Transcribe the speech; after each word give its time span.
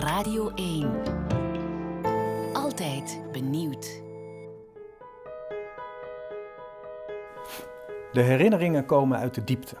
Radio 0.00 0.50
1. 0.54 0.90
Altijd 2.52 3.20
benieuwd. 3.32 4.02
De 8.12 8.20
herinneringen 8.20 8.84
komen 8.84 9.18
uit 9.18 9.34
de 9.34 9.44
diepte. 9.44 9.76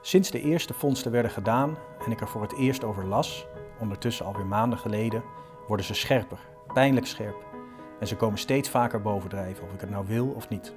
Sinds 0.00 0.30
de 0.30 0.40
eerste 0.40 0.74
vondsten 0.74 1.12
werden 1.12 1.30
gedaan 1.30 1.76
en 2.04 2.10
ik 2.10 2.20
er 2.20 2.28
voor 2.28 2.42
het 2.42 2.56
eerst 2.56 2.84
over 2.84 3.06
las, 3.06 3.46
ondertussen 3.80 4.26
alweer 4.26 4.46
maanden 4.46 4.78
geleden, 4.78 5.22
worden 5.66 5.86
ze 5.86 5.94
scherper, 5.94 6.38
pijnlijk 6.72 7.06
scherp. 7.06 7.36
En 8.00 8.06
ze 8.06 8.16
komen 8.16 8.38
steeds 8.38 8.68
vaker 8.68 9.02
bovendrijven, 9.02 9.64
of 9.64 9.72
ik 9.72 9.80
het 9.80 9.90
nou 9.90 10.06
wil 10.06 10.26
of 10.26 10.48
niet. 10.48 10.74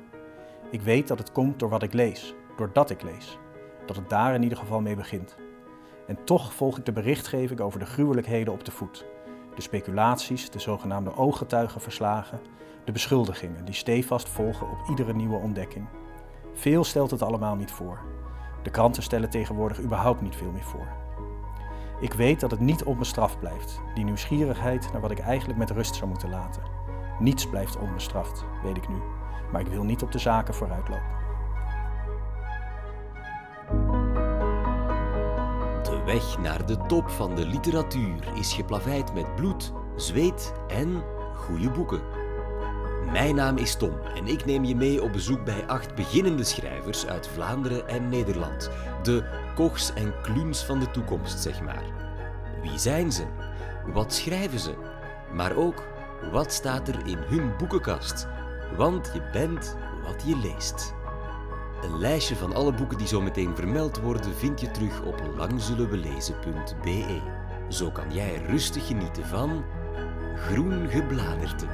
Ik 0.72 0.82
weet 0.82 1.08
dat 1.08 1.18
het 1.20 1.32
komt 1.32 1.60
door 1.60 1.70
wat 1.70 1.84
ik 1.84 1.94
lees, 1.94 2.36
doordat 2.58 2.90
ik 2.90 3.02
lees. 3.02 3.38
Dat 3.86 3.96
het 3.96 4.10
daar 4.10 4.34
in 4.34 4.44
ieder 4.44 4.58
geval 4.58 4.82
mee 4.82 4.96
begint. 4.96 5.38
En 6.10 6.24
toch 6.24 6.54
volg 6.54 6.78
ik 6.78 6.86
de 6.86 6.92
berichtgeving 6.92 7.60
over 7.60 7.80
de 7.80 7.86
gruwelijkheden 7.86 8.54
op 8.54 8.66
de 8.66 8.72
voet. 8.72 9.06
De 9.56 9.62
speculaties, 9.62 10.50
de 10.50 10.60
zogenaamde 10.60 11.16
ooggetuigenverslagen, 11.16 12.40
de 12.86 12.92
beschuldigingen 12.92 13.66
die 13.66 13.74
stevast 13.74 14.30
volgen 14.30 14.70
op 14.70 14.90
iedere 14.90 15.14
nieuwe 15.14 15.38
ontdekking. 15.38 15.88
Veel 16.54 16.84
stelt 16.84 17.12
het 17.12 17.22
allemaal 17.22 17.56
niet 17.56 17.72
voor. 17.72 18.00
De 18.64 18.70
kranten 18.70 19.04
stellen 19.04 19.30
tegenwoordig 19.30 19.82
überhaupt 19.82 20.22
niet 20.22 20.36
veel 20.36 20.52
meer 20.52 20.64
voor. 20.64 20.88
Ik 22.02 22.14
weet 22.14 22.40
dat 22.40 22.52
het 22.52 22.60
niet 22.60 22.84
onbestraft 22.84 23.40
blijft, 23.40 23.82
die 23.96 24.04
nieuwsgierigheid 24.04 24.92
naar 24.92 25.02
wat 25.02 25.12
ik 25.12 25.20
eigenlijk 25.20 25.60
met 25.60 25.72
rust 25.72 25.96
zou 25.96 26.10
moeten 26.10 26.30
laten. 26.30 26.64
Niets 27.20 27.50
blijft 27.50 27.78
onbestraft, 27.78 28.46
weet 28.64 28.78
ik 28.78 28.90
nu, 28.90 28.98
maar 29.52 29.62
ik 29.62 29.68
wil 29.68 29.84
niet 29.84 30.04
op 30.04 30.12
de 30.12 30.20
zaken 30.20 30.54
vooruitlopen. 30.54 31.19
Weg 36.10 36.38
naar 36.38 36.66
de 36.66 36.78
top 36.88 37.10
van 37.10 37.36
de 37.36 37.46
literatuur 37.46 38.34
is 38.36 38.54
geplaveid 38.54 39.14
met 39.14 39.36
bloed, 39.36 39.74
zweet 39.96 40.54
en 40.68 41.04
goede 41.36 41.70
boeken. 41.72 42.02
Mijn 43.12 43.36
naam 43.36 43.58
is 43.58 43.76
Tom 43.76 44.00
en 44.16 44.28
ik 44.28 44.46
neem 44.46 44.64
je 44.64 44.76
mee 44.76 45.04
op 45.04 45.12
bezoek 45.12 45.46
bij 45.46 45.68
acht 45.68 45.96
beginnende 45.96 46.44
schrijvers 46.44 47.08
uit 47.08 47.28
Vlaanderen 47.28 47.88
en 47.88 48.10
Nederland. 48.10 48.70
De 49.04 49.24
Kochs 49.56 49.94
en 49.94 50.14
Kluns 50.22 50.64
van 50.66 50.80
de 50.80 50.92
toekomst, 50.92 51.40
zeg 51.40 51.62
maar. 51.62 51.84
Wie 52.62 52.80
zijn 52.80 53.12
ze? 53.12 53.24
Wat 53.94 54.14
schrijven 54.14 54.60
ze? 54.60 54.74
Maar 55.34 55.56
ook, 55.56 55.84
wat 56.32 56.54
staat 56.54 56.88
er 56.88 57.08
in 57.08 57.18
hun 57.18 57.58
boekenkast? 57.58 58.28
Want 58.78 59.12
je 59.14 59.30
bent 59.32 59.78
wat 60.04 60.24
je 60.26 60.38
leest. 60.38 60.94
Een 61.82 62.00
lijstje 62.00 62.36
van 62.36 62.54
alle 62.54 62.74
boeken 62.74 62.98
die 62.98 63.08
zo 63.08 63.22
meteen 63.22 63.56
vermeld 63.56 64.00
worden 64.02 64.36
vind 64.36 64.62
je 64.62 64.72
terug 64.72 65.02
op 65.02 65.24
langzullenwelezen.be. 65.38 67.22
Zo 67.70 67.92
kan 67.92 68.14
jij 68.14 68.36
rustig 68.36 68.88
genieten 68.88 69.26
van 69.26 69.64
groen 70.36 70.90
gebladerte. 70.90 71.68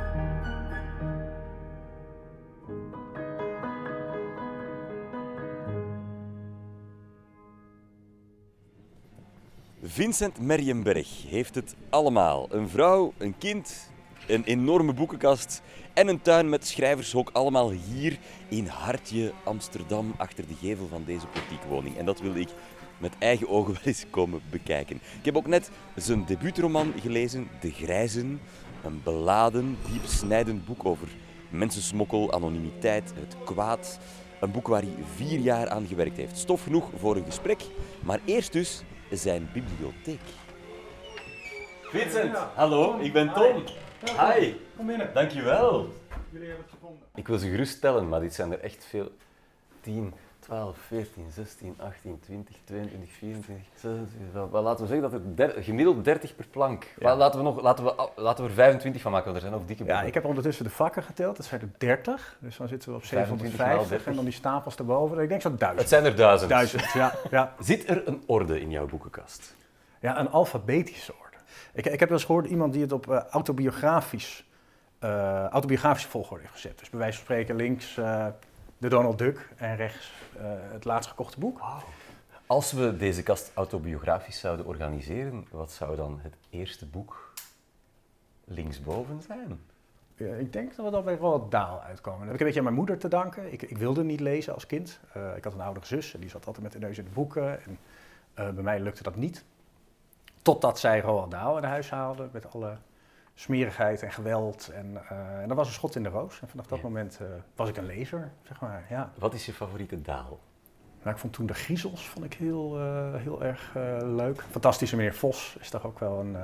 Vincent 9.84 10.40
Merjenberg 10.40 11.23
heeft 11.28 11.56
het 11.56 11.75
allemaal. 11.90 12.47
Een 12.50 12.69
vrouw, 12.69 13.14
een 13.17 13.38
kind, 13.38 13.90
een 14.28 14.44
enorme 14.44 14.94
boekenkast 14.94 15.62
en 15.94 16.08
een 16.08 16.22
tuin 16.22 16.50
met 16.50 16.68
schrijvershok. 16.68 17.30
Allemaal 17.34 17.72
hier 17.72 18.18
in 18.50 18.68
Hartje, 18.68 19.34
Amsterdam, 19.44 20.14
achter 20.18 20.48
de 20.48 20.54
gevel 20.62 20.88
van 20.88 21.04
deze 21.06 21.28
portiekwoning. 21.28 21.98
En 21.98 22.06
dat 22.06 22.20
wil 22.20 22.36
ik 22.36 22.50
met 22.98 23.14
eigen 23.20 23.50
ogen 23.50 23.73
wel 23.73 23.81
eens 23.84 24.06
komen 24.09 24.42
bekijken. 24.50 24.96
Ik 24.96 25.26
heb 25.26 25.38
ook 25.38 25.48
net 25.48 25.72
zijn 25.96 26.26
debuutroman 26.26 26.94
gelezen, 27.02 27.48
De 27.59 27.72
Grijzen. 27.72 28.42
Een 28.84 29.02
beladen, 29.03 29.78
diepsnijdend 29.92 30.66
boek 30.66 30.86
over 30.86 31.08
mensensmokkel, 31.50 32.34
anonimiteit, 32.34 33.13
het 33.19 33.36
kwaad. 33.44 34.00
Een 34.40 34.52
boek 34.52 34.68
waar 34.68 34.81
hij 34.81 34.96
vier 35.16 35.40
jaar 35.40 35.69
aan 35.69 35.88
gewerkt 35.88 36.18
heeft. 36.18 36.38
Stof 36.38 36.63
genoeg 36.63 36.90
voor 36.97 37.16
een 37.16 37.25
gesprek, 37.25 37.62
maar 38.03 38.19
eerst 38.25 38.52
dus 38.52 38.84
zijn 39.12 39.50
bibliotheek. 39.53 40.22
Vincent, 41.81 42.36
hallo, 42.56 43.00
ik 43.00 43.13
ben 43.13 43.34
Tom. 43.34 43.63
Hi. 44.03 44.53
Kom 44.78 44.85
binnen. 44.88 45.09
Dankjewel. 45.13 45.88
Jullie 46.29 46.47
hebben 46.47 46.66
het 46.66 46.73
gevonden. 46.79 47.01
Ik 47.16 47.28
wil 47.28 47.38
ze 47.38 47.50
gerust 47.50 47.81
tellen, 47.81 48.09
maar 48.09 48.19
dit 48.19 48.33
zijn 48.33 48.51
er 48.51 48.59
echt 48.59 48.85
veel. 48.89 49.11
10, 49.81 50.13
12, 50.39 50.78
14, 50.88 51.25
16, 51.31 51.75
18, 51.78 52.19
20, 52.19 52.56
22, 52.63 53.09
24, 53.11 53.66
26. 53.75 54.33
Wel, 54.33 54.51
wel, 54.51 54.61
laten 54.61 54.81
we 54.81 54.91
zeggen 54.91 55.11
dat 55.11 55.19
het 55.22 55.38
der- 55.38 55.63
gemiddeld 55.63 56.03
30 56.03 56.35
per 56.35 56.47
plank. 56.47 56.94
Wel, 56.97 57.17
laten, 57.17 57.39
we 57.39 57.45
nog, 57.45 57.61
laten, 57.61 57.83
we, 57.85 58.09
laten 58.16 58.44
we 58.44 58.50
er 58.50 58.56
25 58.56 59.01
van 59.01 59.11
maken, 59.11 59.25
want 59.31 59.44
er 59.44 59.50
zijn 59.50 59.61
ook 59.61 59.67
dikke 59.67 59.83
Ja, 59.83 59.89
boeken. 59.89 60.07
ik 60.07 60.13
heb 60.13 60.25
ondertussen 60.25 60.63
de 60.63 60.69
vakken 60.69 61.03
geteld. 61.03 61.38
Dat 61.38 61.45
zijn 61.45 61.62
er 61.62 61.69
30. 61.77 62.38
Dus 62.39 62.57
dan 62.57 62.67
zitten 62.67 62.89
we 62.89 62.95
op 62.95 63.03
25 63.06 63.57
maal 63.57 63.67
750. 63.67 63.89
30. 63.89 64.07
En 64.07 64.16
dan 64.16 64.25
die 64.25 64.33
stapels 64.33 64.75
erboven. 64.75 65.19
Ik 65.19 65.29
denk 65.29 65.41
zo'n 65.41 65.51
Het 65.51 65.59
duizend. 65.59 65.89
zijn 65.89 66.06
er 66.06 66.16
duizend. 66.16 66.50
Duizend, 66.50 66.91
ja. 66.94 67.13
ja. 67.31 67.53
Zit 67.59 67.89
er 67.89 68.07
een 68.07 68.23
orde 68.25 68.59
in 68.62 68.69
jouw 68.69 68.85
boekenkast? 68.88 69.56
Ja, 70.00 70.19
een 70.19 70.29
alfabetische 70.29 71.12
orde. 71.13 71.25
Ik, 71.74 71.86
ik 71.86 72.00
heb 72.00 72.10
wel 72.10 72.18
eens 72.18 72.28
gehoord 72.28 72.48
iemand 72.48 72.74
die 72.74 72.82
het 72.82 72.92
op 72.92 73.12
eh, 73.12 73.24
autobiografisch, 73.24 74.46
eh, 75.00 75.46
autobiografische 75.46 76.10
volgorde 76.10 76.42
heeft 76.42 76.54
gezet. 76.54 76.80
Dus 76.80 76.90
bij 76.90 77.00
wijze 77.00 77.16
van 77.16 77.26
spreken 77.26 77.56
links 77.56 77.98
eh, 77.98 78.28
de 78.78 78.90
Donald 78.90 79.18
Duck 79.18 79.50
en 79.56 79.76
rechts 79.76 80.12
het 80.72 80.86
laatst 80.86 81.10
gekochte 81.10 81.40
boek. 81.40 81.62
Als 82.46 82.72
we 82.72 82.98
deze 82.98 83.24
kast 83.24 83.52
autobiografisch 83.54 84.40
zouden 84.40 84.66
organiseren, 84.66 85.48
wat 85.52 85.72
zou 85.72 85.96
dan 85.96 86.20
het 86.22 86.36
eerste 86.50 86.86
boek 86.86 87.34
linksboven 88.44 89.22
zijn? 89.22 89.60
Ja, 90.16 90.34
ik 90.34 90.54
denk 90.54 90.76
dat 90.76 90.86
we 90.86 90.92
dan 90.92 91.04
bij 91.04 91.16
Roald 91.16 91.52
Dahl 91.52 91.80
uitkomen. 91.80 92.20
Dat 92.20 92.28
heb 92.28 92.36
ik 92.36 92.40
een 92.40 92.46
beetje 92.46 92.60
aan 92.60 92.66
mijn 92.66 92.78
moeder 92.78 92.98
te 92.98 93.08
danken. 93.08 93.54
Ik, 93.54 93.62
ik 93.62 93.78
wilde 93.78 94.04
niet 94.04 94.20
lezen 94.20 94.54
als 94.54 94.66
kind. 94.66 95.00
Ik 95.36 95.44
had 95.44 95.54
een 95.54 95.62
oudere 95.62 95.86
zus 95.86 96.14
en 96.14 96.20
die 96.20 96.30
zat 96.30 96.46
altijd 96.46 96.64
met 96.64 96.72
de 96.72 96.80
neus 96.80 96.98
in 96.98 97.04
de 97.04 97.10
boeken. 97.10 97.60
En, 97.64 97.78
bij 98.34 98.64
mij 98.64 98.80
lukte 98.80 99.04
dat 99.04 99.16
niet. 99.16 99.46
Totdat 100.45 100.79
zij 100.79 101.01
Roald 101.01 101.31
Dahl 101.31 101.57
in 101.57 101.63
huis 101.63 101.89
haalde 101.89 102.29
met 102.31 102.53
alle 102.53 102.78
smerigheid 103.33 104.03
en 104.03 104.11
geweld. 104.11 104.69
En, 104.73 104.97
eh, 105.09 105.41
en 105.41 105.47
dat 105.47 105.57
was 105.57 105.67
een 105.67 105.73
schot 105.73 105.95
in 105.95 106.03
de 106.03 106.09
roos. 106.09 106.41
En 106.41 106.47
vanaf 106.50 106.66
dat 106.66 106.78
Ja. 106.78 106.83
moment 106.83 107.17
eh, 107.22 107.28
was 107.56 107.69
ik 107.69 107.78
een 107.78 107.85
lezer, 107.85 108.31
zeg 108.41 108.61
maar. 108.61 108.85
Ja. 108.89 109.11
Wat 109.19 109.33
is 109.33 109.45
je 109.45 109.53
favoriete 109.53 110.01
daal? 110.01 110.39
Maar 111.03 111.13
ik 111.13 111.19
vond 111.19 111.33
toen 111.33 111.45
de 111.45 111.53
griezels 111.53 112.07
vond 112.09 112.25
ik 112.25 112.33
heel, 112.33 112.79
eh, 112.79 113.16
heel 113.16 113.44
erg 113.44 113.72
leuk. 114.03 114.41
Fantastische 114.50 114.95
meneer 114.95 115.13
Vos 115.13 115.57
is 115.59 115.69
toch 115.69 115.85
ook 115.85 116.00
wel 116.00 116.19
een... 116.19 116.38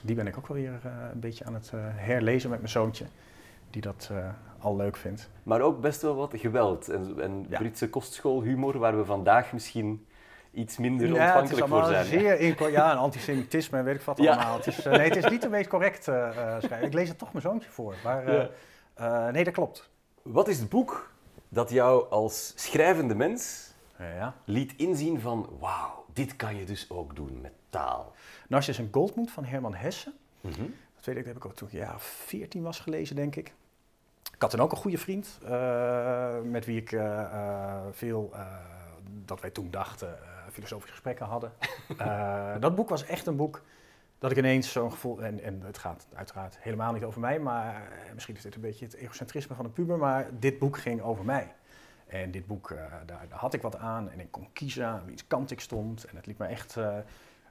die 0.00 0.14
ben 0.16 0.26
ik 0.26 0.38
ook 0.38 0.46
wel 0.46 0.56
weer 0.56 0.80
een 1.12 1.20
beetje 1.20 1.44
aan 1.44 1.54
het 1.54 1.72
herlezen 1.94 2.50
met 2.50 2.58
mijn 2.58 2.70
zoontje. 2.70 3.04
Die 3.70 3.82
dat 3.82 4.10
al 4.58 4.76
leuk 4.76 4.96
vindt. 4.96 5.30
Maar 5.42 5.60
ook 5.60 5.80
best 5.80 6.02
wel 6.02 6.14
wat 6.14 6.32
geweld 6.36 6.88
en, 6.88 7.20
en 7.22 7.46
Ja. 7.48 7.58
Britse 7.58 7.90
kostschoolhumor, 7.90 8.78
waar 8.78 8.96
we 8.96 9.04
vandaag 9.04 9.52
misschien 9.52 10.06
iets 10.58 10.76
minder 10.76 11.06
Ja, 11.06 11.24
ontvankelijk 11.24 11.68
voor 11.68 11.84
zijn. 11.84 12.04
zeer 12.06 12.40
inco- 12.40 12.68
ja, 12.68 12.90
en 12.90 12.96
antisemitisme 12.96 13.78
en 13.78 13.84
weet 13.84 13.94
ik 13.94 14.02
wat 14.02 14.18
Ja. 14.22 14.32
allemaal. 14.34 14.56
Het 14.56 14.66
is, 14.66 14.84
eh, 14.86 14.92
nee, 14.92 15.08
het 15.08 15.16
is 15.16 15.30
niet 15.30 15.42
de 15.42 15.48
meest 15.48 15.68
correct 15.68 16.08
eh, 16.08 16.28
eh, 16.28 16.62
schrijven. 16.62 16.86
Ik 16.86 16.92
lees 16.92 17.08
het 17.08 17.18
toch 17.18 17.32
mijn 17.32 17.44
zoontje 17.44 17.70
voor. 17.70 17.94
Maar 18.04 18.50
nee, 19.32 19.44
dat 19.44 19.54
klopt. 19.54 19.88
Wat 20.22 20.48
is 20.48 20.58
het 20.58 20.68
boek 20.68 21.10
dat 21.48 21.70
jou 21.70 22.10
als 22.10 22.52
schrijvende 22.56 23.14
mens 23.14 23.70
ja. 23.98 24.34
liet 24.44 24.74
inzien 24.76 25.20
van 25.20 25.48
wauw, 25.60 26.04
dit 26.12 26.36
kan 26.36 26.56
je 26.56 26.64
dus 26.64 26.86
ook 26.90 27.16
doen 27.16 27.38
met 27.42 27.52
taal? 27.70 28.12
Narcissus 28.48 28.84
en 28.84 28.92
Goldmoed 28.92 29.30
van 29.30 29.44
Herman 29.44 29.74
Hesse. 29.74 30.12
Mhm. 30.40 30.62
Dat 30.96 31.04
weet 31.04 31.16
ik, 31.16 31.24
dat 31.24 31.32
heb 31.34 31.36
ik 31.36 31.44
ook 31.44 31.54
toen 31.56 31.68
ik 31.68 31.74
ja, 31.74 31.94
14 31.98 32.62
was 32.62 32.80
gelezen, 32.80 33.16
denk 33.16 33.36
ik. 33.36 33.52
Ik 34.34 34.42
had 34.44 34.50
toen 34.50 34.60
ook 34.60 34.70
een 34.72 34.76
goede 34.78 34.98
vriend, 34.98 35.38
met 36.50 36.64
wie 36.64 36.80
ik 36.80 36.96
veel, 37.92 38.32
dat 39.24 39.40
wij 39.40 39.50
toen 39.50 39.70
dachten, 39.70 40.18
filosofische 40.52 40.94
gesprekken 40.94 41.26
hadden. 41.26 41.52
Eh, 41.98 42.54
dat 42.60 42.74
boek 42.74 42.88
was 42.88 43.04
echt 43.04 43.26
een 43.26 43.36
boek 43.36 43.62
dat 44.18 44.30
ik 44.30 44.36
ineens 44.36 44.72
zo'n 44.72 44.90
gevoel, 44.90 45.22
en, 45.22 45.42
en 45.42 45.60
het 45.62 45.78
gaat 45.78 46.06
uiteraard 46.14 46.58
helemaal 46.60 46.92
niet 46.92 47.04
over 47.04 47.20
mij, 47.20 47.38
maar 47.38 47.74
eh, 47.74 48.12
misschien 48.14 48.36
is 48.36 48.42
dit 48.42 48.54
een 48.54 48.60
beetje 48.60 48.84
het 48.84 48.94
egocentrisme 48.94 49.54
van 49.54 49.64
een 49.64 49.72
puber, 49.72 49.98
maar 49.98 50.28
dit 50.38 50.58
boek 50.58 50.78
ging 50.78 51.00
over 51.02 51.24
mij. 51.24 51.54
En 52.06 52.30
dit 52.30 52.46
boek, 52.46 52.70
eh, 52.70 52.78
daar, 53.06 53.26
had 53.30 53.54
ik 53.54 53.62
wat 53.62 53.76
aan 53.76 54.10
en 54.10 54.20
ik 54.20 54.30
kon 54.30 54.52
kiezen 54.52 54.86
aan 54.86 55.02
wiens 55.06 55.26
kant 55.26 55.50
ik 55.50 55.60
stond. 55.60 56.04
En 56.04 56.16
het 56.16 56.26
liet 56.26 56.38
me 56.38 56.46
echt... 56.46 56.76
eh, 56.76 56.96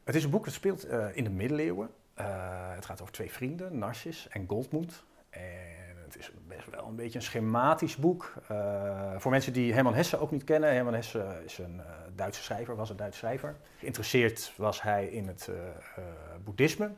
het 0.08 0.16
is 0.16 0.24
een 0.24 0.30
boek 0.30 0.46
dat 0.46 0.54
speelt 0.54 0.84
eh, 0.84 1.06
in 1.14 1.24
de 1.24 1.30
middeleeuwen. 1.30 1.90
Eh, 2.14 2.26
het 2.74 2.86
gaat 2.86 3.02
over 3.02 3.14
twee 3.14 3.32
vrienden, 3.32 3.78
Narcis 3.78 4.28
en 4.28 4.46
Goldmoed. 4.48 5.04
En 5.30 5.87
het 6.08 6.18
is 6.18 6.32
best 6.48 6.70
wel 6.70 6.88
een 6.88 6.96
beetje 6.96 7.20
een 7.20 7.26
schematisch 7.26 7.96
boek. 7.96 8.34
Eh, 8.48 9.12
voor 9.18 9.32
mensen 9.32 9.54
die 9.54 9.74
Herman 9.74 9.94
Hesse 9.94 10.20
ook 10.20 10.32
niet 10.32 10.44
kennen. 10.44 10.74
Herman 10.74 10.94
Hesse 10.94 11.42
is 11.46 11.58
een 11.58 11.80
eh, 11.80 11.86
Duitse 12.16 12.44
schrijver, 12.44 12.76
was 12.76 12.90
een 12.90 12.96
Duitse 12.96 13.20
schrijver. 13.20 13.56
Geïnteresseerd 13.78 14.54
was 14.56 14.82
hij 14.82 15.08
in 15.08 15.28
het 15.28 15.48
eh, 15.48 16.04
boeddhisme 16.44 16.92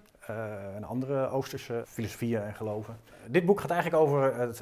en 0.76 0.84
andere 0.84 1.30
Oosterse 1.30 1.84
filosofieën 1.88 2.42
en 2.42 2.56
geloven. 2.56 3.00
dit 3.28 3.46
boek 3.46 3.60
gaat 3.60 3.70
eigenlijk 3.70 4.04
over 4.04 4.36
het, 4.36 4.58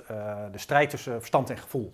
de 0.51 0.57
strijd 0.57 0.89
tussen 0.89 1.19
verstand 1.19 1.49
en 1.49 1.57
gevoel. 1.57 1.93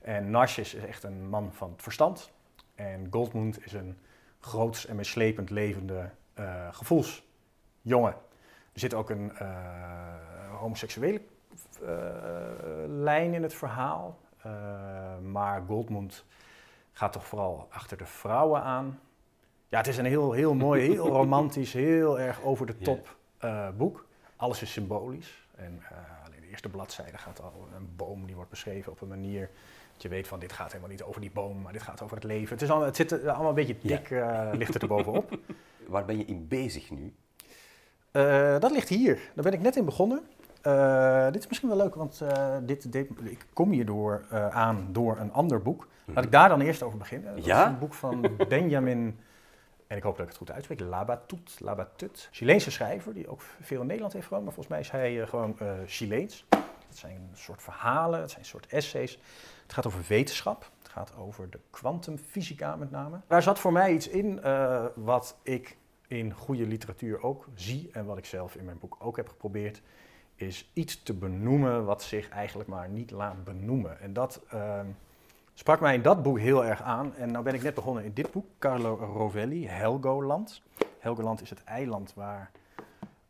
En 0.00 0.30
Narcis 0.30 0.74
is 0.74 0.84
echt 0.84 1.02
een 1.02 1.28
man 1.28 1.52
van 1.52 1.70
het 1.70 1.82
verstand. 1.82 2.30
En 2.74 3.06
Goldmund 3.10 3.64
is 3.64 3.72
een 3.72 3.98
groots 4.40 4.86
en 4.86 4.96
meeslepend 4.96 5.50
levende 5.50 6.10
eh, 6.34 6.68
gevoelsmens. 6.70 7.26
jongen. 7.82 8.12
Er 8.72 8.80
zit 8.80 8.94
ook 8.94 9.10
een 9.10 9.32
homoseksuele 10.58 11.20
lijn 12.88 13.34
in 13.34 13.42
het 13.42 13.54
verhaal. 13.54 14.18
Eh, 14.42 14.52
maar 15.22 15.62
Goldmund 15.66 16.24
gaat 16.92 17.12
toch 17.12 17.26
vooral 17.26 17.66
achter 17.70 17.96
de 17.96 18.06
vrouwen 18.06 18.62
aan. 18.62 19.00
Ja, 19.68 19.78
het 19.78 19.86
is 19.86 19.96
een 19.96 20.04
heel, 20.04 20.32
heel 20.32 20.54
mooi, 20.54 20.82
heel 20.90 21.08
romantisch, 21.08 21.72
heel 21.72 22.20
erg 22.20 22.42
over 22.42 22.66
de 22.66 22.78
top 22.78 23.16
eh, 23.38 23.68
boek. 23.76 24.06
Alles 24.36 24.62
is 24.62 24.72
symbolisch. 24.72 25.44
En 25.54 25.82
eh, 25.88 26.26
alleen 26.26 26.40
de 26.40 26.48
eerste 26.48 26.68
bladzijde 26.68 27.18
gaat 27.18 27.42
al 27.42 27.68
een 27.76 27.96
boom 27.96 28.26
die 28.26 28.34
wordt 28.34 28.50
beschreven 28.50 28.92
op 28.92 29.00
een 29.00 29.08
manier 29.08 29.50
dat 29.92 30.02
je 30.02 30.08
weet 30.08 30.28
van 30.28 30.38
dit 30.38 30.52
gaat 30.52 30.68
helemaal 30.68 30.90
niet 30.90 31.02
over 31.02 31.20
die 31.20 31.30
boom, 31.30 31.62
maar 31.62 31.72
dit 31.72 31.82
gaat 31.82 32.02
over 32.02 32.16
het 32.16 32.24
leven. 32.24 32.52
Het, 32.52 32.62
is 32.62 32.68
allemaal, 32.68 32.86
het 32.86 32.96
zit 32.96 33.10
er 33.10 33.30
allemaal 33.30 33.48
een 33.48 33.54
beetje 33.54 33.76
dik, 33.80 34.10
eh, 34.10 34.48
ligt 34.60 34.72
het 34.72 34.82
er 34.82 34.88
bovenop. 34.88 35.38
Waar 35.86 36.04
ben 36.04 36.18
je 36.18 36.24
in 36.24 36.48
bezig 36.48 36.90
nu? 36.90 37.14
Eh, 38.10 38.58
dat 38.58 38.70
ligt 38.70 38.88
hier. 38.88 39.14
Daar 39.34 39.44
ben 39.44 39.52
ik 39.52 39.60
net 39.60 39.76
in 39.76 39.84
begonnen. 39.84 40.22
Eh, 40.64 41.24
dit 41.30 41.40
is 41.42 41.46
misschien 41.46 41.68
wel 41.68 41.78
leuk, 41.78 41.94
want 41.94 42.20
eh, 42.20 42.56
dit, 42.62 42.92
dit, 42.92 43.10
ik 43.22 43.46
kom 43.52 43.70
hierdoor 43.70 44.24
eh, 44.30 44.48
aan 44.48 44.88
door 44.92 45.18
een 45.18 45.32
ander 45.32 45.62
boek. 45.62 45.88
Laat 46.04 46.24
ik 46.24 46.32
daar 46.32 46.48
dan 46.48 46.60
eerst 46.60 46.82
over 46.82 46.98
beginnen. 46.98 47.34
Dat 47.36 47.44
Ja? 47.44 47.64
is 47.64 47.68
een 47.72 47.78
boek 47.78 47.94
van 47.94 48.26
Benjamin, 48.48 49.18
en 49.86 49.96
ik 49.96 50.02
hoop 50.02 50.12
dat 50.12 50.22
ik 50.22 50.28
het 50.28 50.36
goed 50.38 50.50
uitspreek, 50.50 50.80
Labatut. 50.80 51.56
Labatut. 51.60 52.28
Chileense 52.30 52.70
schrijver, 52.70 53.14
die 53.14 53.28
ook 53.28 53.40
veel 53.60 53.80
in 53.80 53.86
Nederland 53.86 54.12
heeft 54.12 54.26
gewoond, 54.26 54.44
maar 54.44 54.52
volgens 54.54 54.74
mij 54.74 54.84
is 54.84 54.90
hij 54.90 55.26
gewoon 55.26 55.56
Chileens. 55.86 56.46
Het 56.88 56.98
zijn 56.98 57.16
een 57.16 57.36
soort 57.36 57.62
verhalen, 57.62 58.20
het 58.20 58.28
zijn 58.30 58.42
een 58.42 58.48
soort 58.48 58.66
essays. 58.66 59.18
Het 59.62 59.72
gaat 59.72 59.86
over 59.86 60.04
wetenschap. 60.08 60.70
Het 60.82 60.88
gaat 60.88 61.12
over 61.18 61.50
de 61.50 61.58
kwantumfysica 61.70 62.76
met 62.76 62.90
name. 62.90 63.20
Daar 63.26 63.42
zat 63.42 63.58
voor 63.58 63.72
mij 63.72 63.92
iets 63.92 64.08
in 64.08 64.40
wat 64.94 65.36
ik 65.42 65.76
in 66.08 66.32
goede 66.32 66.66
literatuur 66.66 67.22
ook 67.22 67.46
zie 67.54 67.88
en 67.92 68.04
wat 68.04 68.18
ik 68.18 68.24
zelf 68.26 68.54
in 68.54 68.64
mijn 68.64 68.78
boek 68.78 68.96
ook 68.98 69.16
heb 69.16 69.28
geprobeerd, 69.28 69.82
is 70.34 70.70
iets 70.72 71.02
te 71.02 71.14
benoemen 71.14 71.84
wat 71.84 72.02
zich 72.02 72.28
eigenlijk 72.28 72.68
maar 72.68 72.88
niet 72.88 73.10
laat 73.10 73.44
benoemen. 73.44 74.00
En 74.00 74.12
dat 74.12 74.40
ehm, 74.48 74.86
sprak 75.54 75.80
mij 75.80 75.94
in 75.94 76.02
dat 76.02 76.22
boek 76.22 76.38
heel 76.38 76.64
erg 76.64 76.82
aan. 76.82 77.14
En 77.14 77.30
nou 77.30 77.44
ben 77.44 77.54
ik 77.54 77.62
net 77.62 77.74
begonnen 77.74 78.04
in 78.04 78.12
dit 78.12 78.32
boek, 78.32 78.46
Carlo 78.58 78.94
Rovelli, 78.94 79.68
Helgoland. 79.68 80.62
Helgoland 80.98 81.42
is 81.42 81.50
het 81.50 81.64
eiland 81.64 82.14
waar 82.14 82.50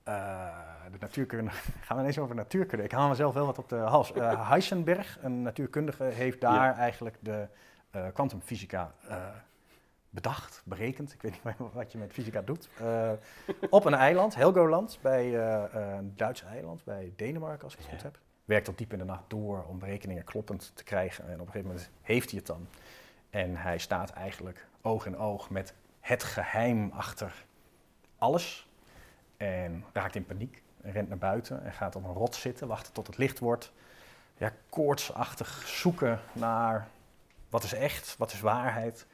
eh, 0.02 0.46
de 0.92 0.98
natuurkunde... 1.00 1.50
Gaan 1.84 1.96
we 1.96 2.02
ineens 2.02 2.18
over 2.18 2.34
natuurkunde? 2.34 2.84
Ik 2.84 2.92
haal 2.92 3.08
mezelf 3.08 3.34
wel 3.34 3.46
wat 3.46 3.58
op 3.58 3.68
de 3.68 3.76
hals. 3.76 4.12
Eh 4.12 4.48
Heisenberg, 4.48 5.18
een 5.22 5.42
natuurkundige, 5.42 6.04
heeft 6.04 6.40
daar 6.40 6.76
eigenlijk 6.76 7.16
de 7.20 7.48
eh, 7.90 8.06
kwantumfysica 8.12 8.94
bedacht, 10.14 10.62
berekend. 10.64 11.12
Ik 11.12 11.22
weet 11.22 11.32
niet 11.32 11.44
meer 11.44 11.54
wat 11.72 11.92
je 11.92 11.98
met 11.98 12.12
fysica 12.12 12.42
doet. 12.42 12.68
Eh, 12.78 13.12
op 13.70 13.84
een 13.84 13.94
eiland, 13.94 14.34
Helgoland, 14.34 14.98
bij 15.02 15.24
eh, 15.24 15.64
eh, 15.64 15.96
een 15.96 16.12
Duits 16.16 16.42
eiland, 16.42 16.84
bij 16.84 17.12
Denemarken, 17.16 17.64
als 17.64 17.72
ik 17.72 17.78
het 17.78 17.88
Ja. 17.88 17.94
goed 17.94 18.02
heb. 18.02 18.18
Werkt 18.44 18.64
tot 18.64 18.78
diep 18.78 18.92
in 18.92 18.98
de 18.98 19.04
nacht 19.04 19.22
door 19.28 19.64
om 19.64 19.78
berekeningen 19.78 20.24
kloppend 20.24 20.72
te 20.74 20.84
krijgen. 20.84 21.24
En 21.24 21.32
op 21.34 21.46
een 21.46 21.46
gegeven 21.46 21.66
moment 21.68 21.90
heeft 22.02 22.30
hij 22.30 22.38
het 22.38 22.46
dan. 22.46 22.66
En 23.30 23.56
hij 23.56 23.78
staat 23.78 24.10
eigenlijk 24.10 24.66
oog 24.82 25.06
in 25.06 25.18
oog 25.18 25.50
met 25.50 25.74
het 26.00 26.22
geheim 26.22 26.90
achter 26.92 27.44
alles. 28.18 28.68
En 29.36 29.84
raakt 29.92 30.14
in 30.14 30.26
paniek 30.26 30.62
en 30.80 30.92
rent 30.92 31.08
naar 31.08 31.18
buiten 31.18 31.64
en 31.64 31.72
gaat 31.72 31.96
op 31.96 32.04
een 32.04 32.12
rot 32.12 32.34
zitten, 32.34 32.68
wachten 32.68 32.92
tot 32.92 33.06
het 33.06 33.16
licht 33.18 33.38
wordt. 33.38 33.72
Ja, 34.36 34.52
koortsachtig 34.68 35.62
zoeken 35.66 36.20
naar 36.32 36.88
wat 37.50 37.64
is 37.64 37.72
echt, 37.74 38.14
wat 38.18 38.32
is 38.32 38.40
waarheid. 38.40 39.06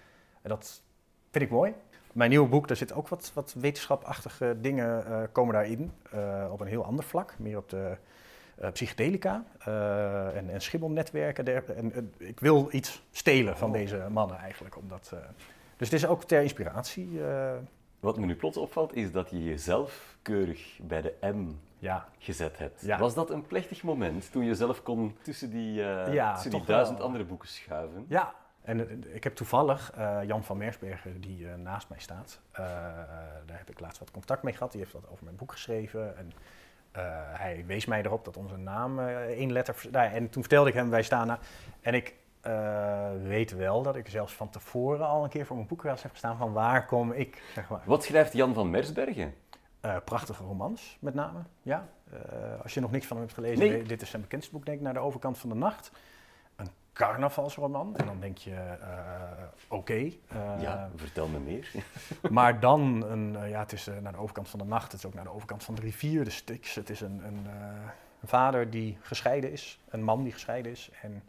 En 0.43 0.49
dat 0.49 0.83
vind 1.31 1.45
ik 1.45 1.51
mooi. 1.51 1.75
Mijn 2.13 2.31
nieuwe 2.31 2.49
boek, 2.49 2.69
daar 2.69 2.77
zitten 2.77 2.97
ook 2.97 3.09
wat, 3.09 3.31
wat 3.35 3.55
wetenschapachtige 3.59 4.57
dingen 4.61 5.07
eh, 5.07 5.23
komen 5.33 5.55
daarin. 5.55 5.93
eh, 6.11 6.49
op 6.53 6.61
een 6.61 6.67
heel 6.67 6.85
ander 6.85 7.05
vlak, 7.05 7.35
meer 7.39 7.57
op 7.57 7.69
de 7.69 7.97
eh, 8.59 8.71
psychedelica 8.71 9.45
en, 10.35 10.51
en 10.51 10.61
schibbelnetwerken. 10.61 11.45
der- 11.45 11.77
En, 11.77 12.13
ik 12.19 12.41
wil 12.41 12.69
iets 12.71 13.03
stelen 13.11 13.57
van 13.57 13.69
Oh. 13.69 13.75
deze 13.75 14.07
mannen 14.11 14.37
eigenlijk. 14.39 14.77
Omdat, 14.77 15.13
dus 15.77 15.91
het 15.91 15.93
is 16.03 16.07
ook 16.07 16.25
ter 16.25 16.43
inspiratie. 16.43 17.21
Wat 18.01 18.19
me 18.19 18.27
nu 18.27 18.35
plots 18.37 18.57
opvalt, 18.57 18.95
is 18.95 19.13
dat 19.13 19.31
je 19.31 19.45
jezelf 19.45 20.17
keurig 20.23 20.79
bij 20.83 21.03
de 21.03 21.15
M 21.35 21.47
ja, 21.79 22.09
gezet 22.19 22.59
hebt. 22.59 22.81
Ja. 22.81 22.99
Was 22.99 23.15
dat 23.15 23.31
een 23.31 23.47
plechtig 23.47 23.83
moment 23.83 24.33
toen 24.33 24.45
je 24.45 24.55
zelf 24.55 24.83
kon 24.83 25.17
tussen 25.23 25.51
die, 25.51 25.73
Ja, 25.73 26.33
tussen 26.33 26.51
die 26.51 26.65
duizend 26.65 26.97
wel. 26.99 27.07
andere 27.07 27.25
boeken 27.25 27.49
schuiven? 27.49 28.05
Ja, 28.09 28.35
en 28.63 28.89
eh, 28.89 29.15
ik 29.15 29.25
heb 29.25 29.35
toevallig 29.35 29.93
eh, 29.93 30.19
Jan 30.27 30.45
van 30.45 30.57
Meersbergen, 30.57 31.21
die 31.21 31.49
eh, 31.49 31.55
naast 31.55 31.89
mij 31.89 31.99
staat. 31.99 32.41
daar 32.53 33.59
heb 33.59 33.71
ik 33.71 33.81
laatst 33.81 33.99
wat 33.99 34.11
contact 34.11 34.43
mee 34.43 34.53
gehad. 34.55 34.73
Die 34.73 34.81
heeft 34.81 34.93
wat 34.93 35.09
over 35.11 35.25
mijn 35.25 35.37
boek 35.37 35.53
geschreven. 35.53 36.17
En 36.17 36.33
hij 37.37 37.65
wees 37.67 37.87
mij 37.87 38.03
erop 38.03 38.25
dat 38.25 38.37
onze 38.37 38.57
naam 38.57 38.99
één 39.09 39.53
letter... 39.53 39.77
Nou, 39.91 40.13
en 40.13 40.29
toen 40.31 40.43
vertelde 40.43 40.69
ik 40.69 40.75
hem, 40.75 40.91
wij 40.91 41.03
staan... 41.03 41.27
na- 41.27 41.39
en 41.81 41.95
ik 41.95 42.15
weet 43.23 43.53
wel 43.53 43.83
dat 43.83 43.97
ik 43.97 44.09
zelfs 44.09 44.33
van 44.33 44.51
tevoren 44.51 45.07
al 45.07 45.25
een 45.25 45.31
keer 45.31 45.47
voor 45.47 45.57
mijn 45.57 45.69
boekenkast 45.69 46.03
heb 46.03 46.11
gestaan... 46.11 46.37
van 46.37 46.53
waar 46.53 46.87
kom 46.87 47.13
ik, 47.13 47.43
zeg 47.55 47.69
maar. 47.69 47.83
Wat 47.85 48.05
schrijft 48.05 48.33
Jan 48.33 48.55
van 48.55 48.71
Mersbergen? 48.71 49.35
Prachtige 50.05 50.43
romans, 50.43 50.97
met 51.01 51.15
name. 51.15 51.39
Ja. 51.63 51.89
Als 52.63 52.75
je 52.75 52.81
nog 52.81 52.91
niks 52.91 53.07
van 53.07 53.17
hem 53.17 53.27
hebt 53.27 53.39
gelezen, 53.39 53.69
Nee. 53.69 53.83
dit 53.83 54.03
is 54.03 54.11
zijn 54.11 54.23
bekendste 54.23 54.53
boek, 54.53 54.65
denk 54.65 54.79
ik, 54.79 54.85
Naar 54.85 54.95
de 54.95 55.01
overkant 55.01 55.39
van 55.39 55.49
de 55.49 55.57
nacht. 55.57 55.91
Een 56.61 56.71
carnavalsroman. 56.93 57.97
En 57.97 58.07
dan 58.07 58.21
denk 58.21 58.39
je, 58.39 58.55
eh, 58.55 59.45
oké. 59.69 59.95
eh, 59.95 60.13
ja, 60.61 60.91
vertel 60.97 61.29
me 61.29 61.39
meer. 61.39 61.71
maar 62.31 62.61
dan, 62.61 63.05
een, 63.05 63.37
eh, 63.37 63.51
ja, 63.51 63.61
het 63.61 63.73
is 63.73 63.89
naar 64.03 64.13
de 64.13 64.19
overkant 64.19 64.49
van 64.49 64.59
de 64.59 64.65
nacht, 64.65 64.93
het 64.93 65.01
is 65.01 65.07
ook 65.07 65.15
naar 65.15 65.25
de 65.25 65.33
overkant 65.33 65.65
van 65.65 65.75
de 65.75 65.81
rivier, 65.81 66.25
de 66.25 66.31
Styx. 66.31 66.75
Het 66.75 66.91
is 66.91 67.01
een, 67.01 67.25
een, 67.27 67.47
een 68.21 68.29
vader 68.29 68.71
die 68.71 68.99
gescheiden 69.01 69.53
is, 69.53 69.81
een 69.89 70.03
man 70.03 70.23
die 70.23 70.33
gescheiden 70.33 70.73
is 70.73 70.91
en 71.03 71.23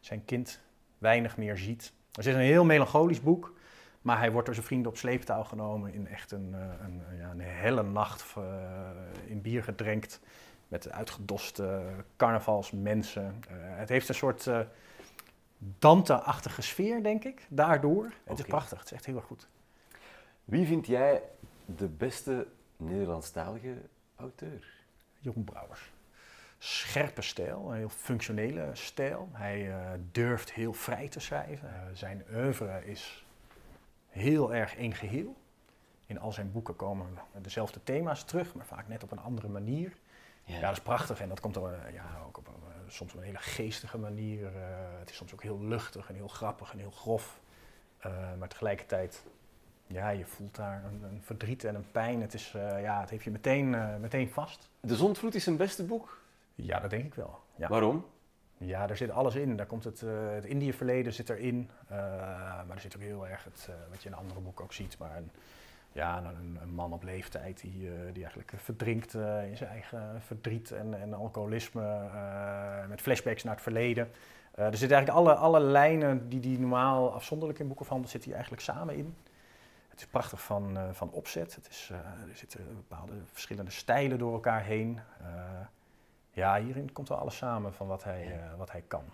zijn 0.00 0.24
kind 0.24 0.60
weinig 0.98 1.36
meer 1.36 1.56
ziet. 1.56 1.92
Het 2.12 2.26
is 2.26 2.34
een 2.34 2.40
heel 2.40 2.64
melancholisch 2.64 3.22
boek, 3.22 3.54
maar 4.02 4.18
hij 4.18 4.30
wordt 4.30 4.46
door 4.46 4.54
zijn 4.54 4.66
vrienden 4.66 4.90
op 4.90 4.96
sleeptouw 4.96 5.42
genomen 5.42 5.94
in 5.94 6.08
echt 6.08 6.30
een, 6.30 6.54
een, 6.84 7.02
ja, 7.18 7.30
een 7.30 7.40
helle 7.40 7.82
nacht 7.82 8.34
in 9.26 9.42
bier 9.42 9.62
gedrenkt 9.62 10.20
met 10.70 10.90
uitgedoste 10.90 11.82
carnavalsmensen. 12.16 13.42
Eh, 13.48 13.54
het 13.56 13.88
heeft 13.88 14.08
een 14.08 14.14
soort 14.14 14.46
eh, 14.46 14.60
Dante-achtige 15.58 16.62
sfeer, 16.62 17.02
denk 17.02 17.24
ik, 17.24 17.46
daardoor. 17.48 18.12
Het 18.24 18.38
is 18.38 18.44
prachtig, 18.44 18.78
het 18.78 18.86
is 18.86 18.92
echt 18.92 19.06
heel 19.06 19.16
erg 19.16 19.24
goed. 19.24 19.48
Wie 20.44 20.66
vind 20.66 20.86
jij 20.86 21.22
de 21.64 21.88
beste 21.88 22.46
Nederlandstalige 22.76 23.74
auteur? 24.16 24.66
Jeroen 25.18 25.44
Brouwers. 25.44 25.92
Scherpe 26.58 27.22
stijl, 27.22 27.70
een 27.70 27.76
heel 27.76 27.88
functionele 27.88 28.70
stijl. 28.72 29.28
Hij 29.32 29.70
eh, 29.70 29.90
durft 30.12 30.52
heel 30.52 30.72
vrij 30.72 31.08
te 31.08 31.20
schrijven. 31.20 31.70
Zijn 31.92 32.24
oeuvre 32.34 32.86
is 32.86 33.24
heel 34.08 34.54
erg 34.54 34.76
één 34.76 34.94
geheel. 34.94 35.36
In 36.06 36.20
al 36.20 36.32
zijn 36.32 36.52
boeken 36.52 36.76
komen 36.76 37.06
dezelfde 37.42 37.80
thema's 37.84 38.24
terug, 38.24 38.54
maar 38.54 38.66
vaak 38.66 38.88
net 38.88 39.02
op 39.02 39.10
een 39.10 39.20
andere 39.20 39.48
manier. 39.48 39.92
Ja, 40.54 40.60
dat 40.60 40.72
is 40.72 40.80
prachtig 40.80 41.20
en 41.20 41.28
dat 41.28 41.40
komt 41.40 41.56
er 41.56 41.62
eh, 41.62 41.94
ja, 41.94 42.04
ook 42.26 42.38
op 42.38 42.46
een, 42.46 42.54
eh, 42.54 42.90
soms 42.90 43.12
op 43.12 43.18
een 43.18 43.24
hele 43.24 43.38
geestige 43.38 43.98
manier. 43.98 44.46
Eh, 44.46 44.52
het 44.98 45.10
is 45.10 45.16
soms 45.16 45.32
ook 45.32 45.42
heel 45.42 45.60
luchtig 45.60 46.08
en 46.08 46.14
heel 46.14 46.28
grappig 46.28 46.72
en 46.72 46.78
heel 46.78 46.90
grof. 46.90 47.40
Maar 48.38 48.48
tegelijkertijd, 48.48 49.24
ja, 49.86 50.08
je 50.08 50.24
voelt 50.24 50.54
daar 50.54 50.84
een, 50.84 51.02
een 51.02 51.20
verdriet 51.22 51.64
en 51.64 51.74
een 51.74 51.90
pijn. 51.90 52.20
Het, 52.20 52.34
is, 52.34 52.50
ja, 52.80 53.00
het 53.00 53.10
heeft 53.10 53.24
je 53.24 53.30
meteen, 53.30 54.00
meteen 54.00 54.30
vast. 54.30 54.68
De 54.80 54.96
Zondvloed 54.96 55.34
is 55.34 55.44
zijn 55.44 55.56
beste 55.56 55.84
boek. 55.84 56.20
Ja, 56.54 56.80
dat 56.80 56.90
denk 56.90 57.04
ik 57.04 57.14
wel. 57.14 57.40
Ja, 57.56 57.68
Waarom? 57.68 58.04
ja 58.58 58.86
daar 58.86 58.96
zit 58.96 59.10
alles 59.10 59.34
in. 59.34 59.56
Daar 59.56 59.66
komt 59.66 59.84
het, 59.84 60.02
eh 60.02 60.30
het 60.30 60.44
Indië-verleden 60.44 61.12
zit 61.12 61.28
erin. 61.28 61.70
Eh, 61.88 61.96
maar 62.66 62.74
er 62.74 62.80
zit 62.80 62.96
ook 62.96 63.02
heel 63.02 63.28
erg 63.28 63.44
het, 63.44 63.68
wat 63.90 64.02
je 64.02 64.08
in 64.08 64.14
andere 64.14 64.40
boeken 64.40 64.64
ook 64.64 64.72
ziet. 64.72 64.98
Maar 64.98 65.16
een, 65.16 65.30
ja, 65.92 66.18
een, 66.18 66.58
een 66.62 66.74
man 66.74 66.92
op 66.92 67.02
leeftijd 67.02 67.60
die, 67.60 67.88
eh, 67.88 67.94
die 68.12 68.22
eigenlijk 68.22 68.52
verdrinkt 68.56 69.14
eh, 69.14 69.48
in 69.48 69.56
zijn 69.56 69.70
eigen 69.70 70.22
verdriet 70.22 70.70
en, 70.70 71.00
en 71.00 71.14
alcoholisme. 71.14 71.82
eh, 71.82 72.86
met 72.88 73.00
flashbacks 73.00 73.42
naar 73.44 73.54
het 73.54 73.62
verleden. 73.62 74.10
Eh, 74.54 74.64
er 74.66 74.76
zitten 74.76 74.96
eigenlijk 74.96 75.26
alle, 75.26 75.34
alle 75.38 75.60
lijnen 75.60 76.28
die, 76.28 76.40
die 76.40 76.58
normaal 76.58 77.12
afzonderlijk 77.12 77.58
in 77.58 77.66
boeken 77.66 77.86
van, 77.86 78.00
zitten 78.00 78.22
hier 78.22 78.32
eigenlijk 78.32 78.62
samen 78.62 78.94
in. 78.94 79.16
Het 79.88 80.00
is 80.00 80.06
prachtig 80.06 80.42
van, 80.42 80.76
eh, 80.76 80.82
van 80.92 81.10
opzet. 81.10 81.54
Het 81.54 81.68
is, 81.68 81.88
eh, 81.92 81.98
er 82.30 82.36
zitten 82.36 82.60
bepaalde 82.74 83.12
verschillende 83.32 83.70
stijlen 83.70 84.18
door 84.18 84.32
elkaar 84.32 84.62
heen. 84.62 85.00
Eh, 85.20 85.26
ja, 86.30 86.60
hierin 86.60 86.92
komt 86.92 87.08
wel 87.08 87.18
alles 87.18 87.36
samen 87.36 87.74
van 87.74 87.86
wat 87.86 88.04
hij, 88.04 88.22
eh, 88.32 88.56
wat 88.58 88.70
hij 88.72 88.82
kan. 88.86 89.04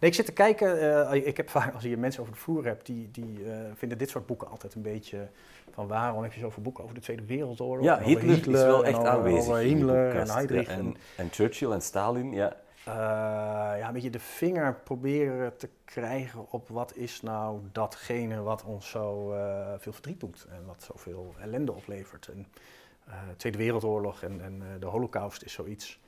Nee, 0.00 0.10
ik 0.10 0.16
zit 0.16 0.26
te 0.26 0.32
kijken. 0.32 0.80
eh, 1.10 1.26
ik 1.26 1.36
heb 1.36 1.50
vaak, 1.50 1.74
als 1.74 1.82
je 1.82 1.96
mensen 1.96 2.20
over 2.20 2.34
de 2.34 2.38
vloer 2.40 2.64
hebt, 2.64 2.86
die, 2.86 3.08
die 3.10 3.44
eh, 3.52 3.58
vinden 3.74 3.98
dit 3.98 4.08
soort 4.10 4.26
boeken 4.26 4.48
altijd 4.48 4.74
een 4.74 4.82
beetje 4.82 5.28
van 5.72 5.86
waarom 5.88 6.22
heb 6.22 6.32
je 6.32 6.40
zoveel 6.40 6.62
boeken 6.62 6.82
over 6.84 6.94
de 6.94 7.00
Tweede 7.00 7.24
Wereldoorlog? 7.24 7.84
Ja, 7.84 8.00
Hitler, 8.00 8.36
is 8.36 8.44
wel 8.46 8.84
echt 8.84 8.98
over- 8.98 9.08
aanwezig. 9.10 9.40
Over 9.42 9.56
Himmler 9.56 10.16
en. 10.16 10.30
Heydrich. 10.30 10.68
En, 10.68 10.78
en, 10.78 10.96
en 11.16 11.28
Churchill 11.30 11.70
en 11.70 11.82
Stalin, 11.82 12.32
ja. 12.32 12.52
eh, 12.84 12.92
ja, 13.78 13.86
een 13.86 13.92
beetje 13.92 14.10
de 14.10 14.20
vinger 14.20 14.74
proberen 14.74 15.56
te 15.56 15.68
krijgen 15.84 16.46
op 16.50 16.68
wat 16.68 16.96
is 16.96 17.22
nou 17.22 17.60
datgene 17.72 18.42
wat 18.42 18.64
ons 18.64 18.90
zo 18.90 19.34
veel 19.78 19.92
verdriet 19.92 20.20
doet 20.20 20.46
en 20.50 20.64
wat 20.66 20.82
zoveel 20.92 21.34
ellende 21.40 21.72
oplevert. 21.72 22.28
En 22.28 22.46
Tweede 23.36 23.58
Wereldoorlog 23.58 24.22
en, 24.22 24.40
en 24.42 24.62
de 24.80 24.86
Holocaust 24.86 25.42
is 25.42 25.52
zoiets. 25.52 26.00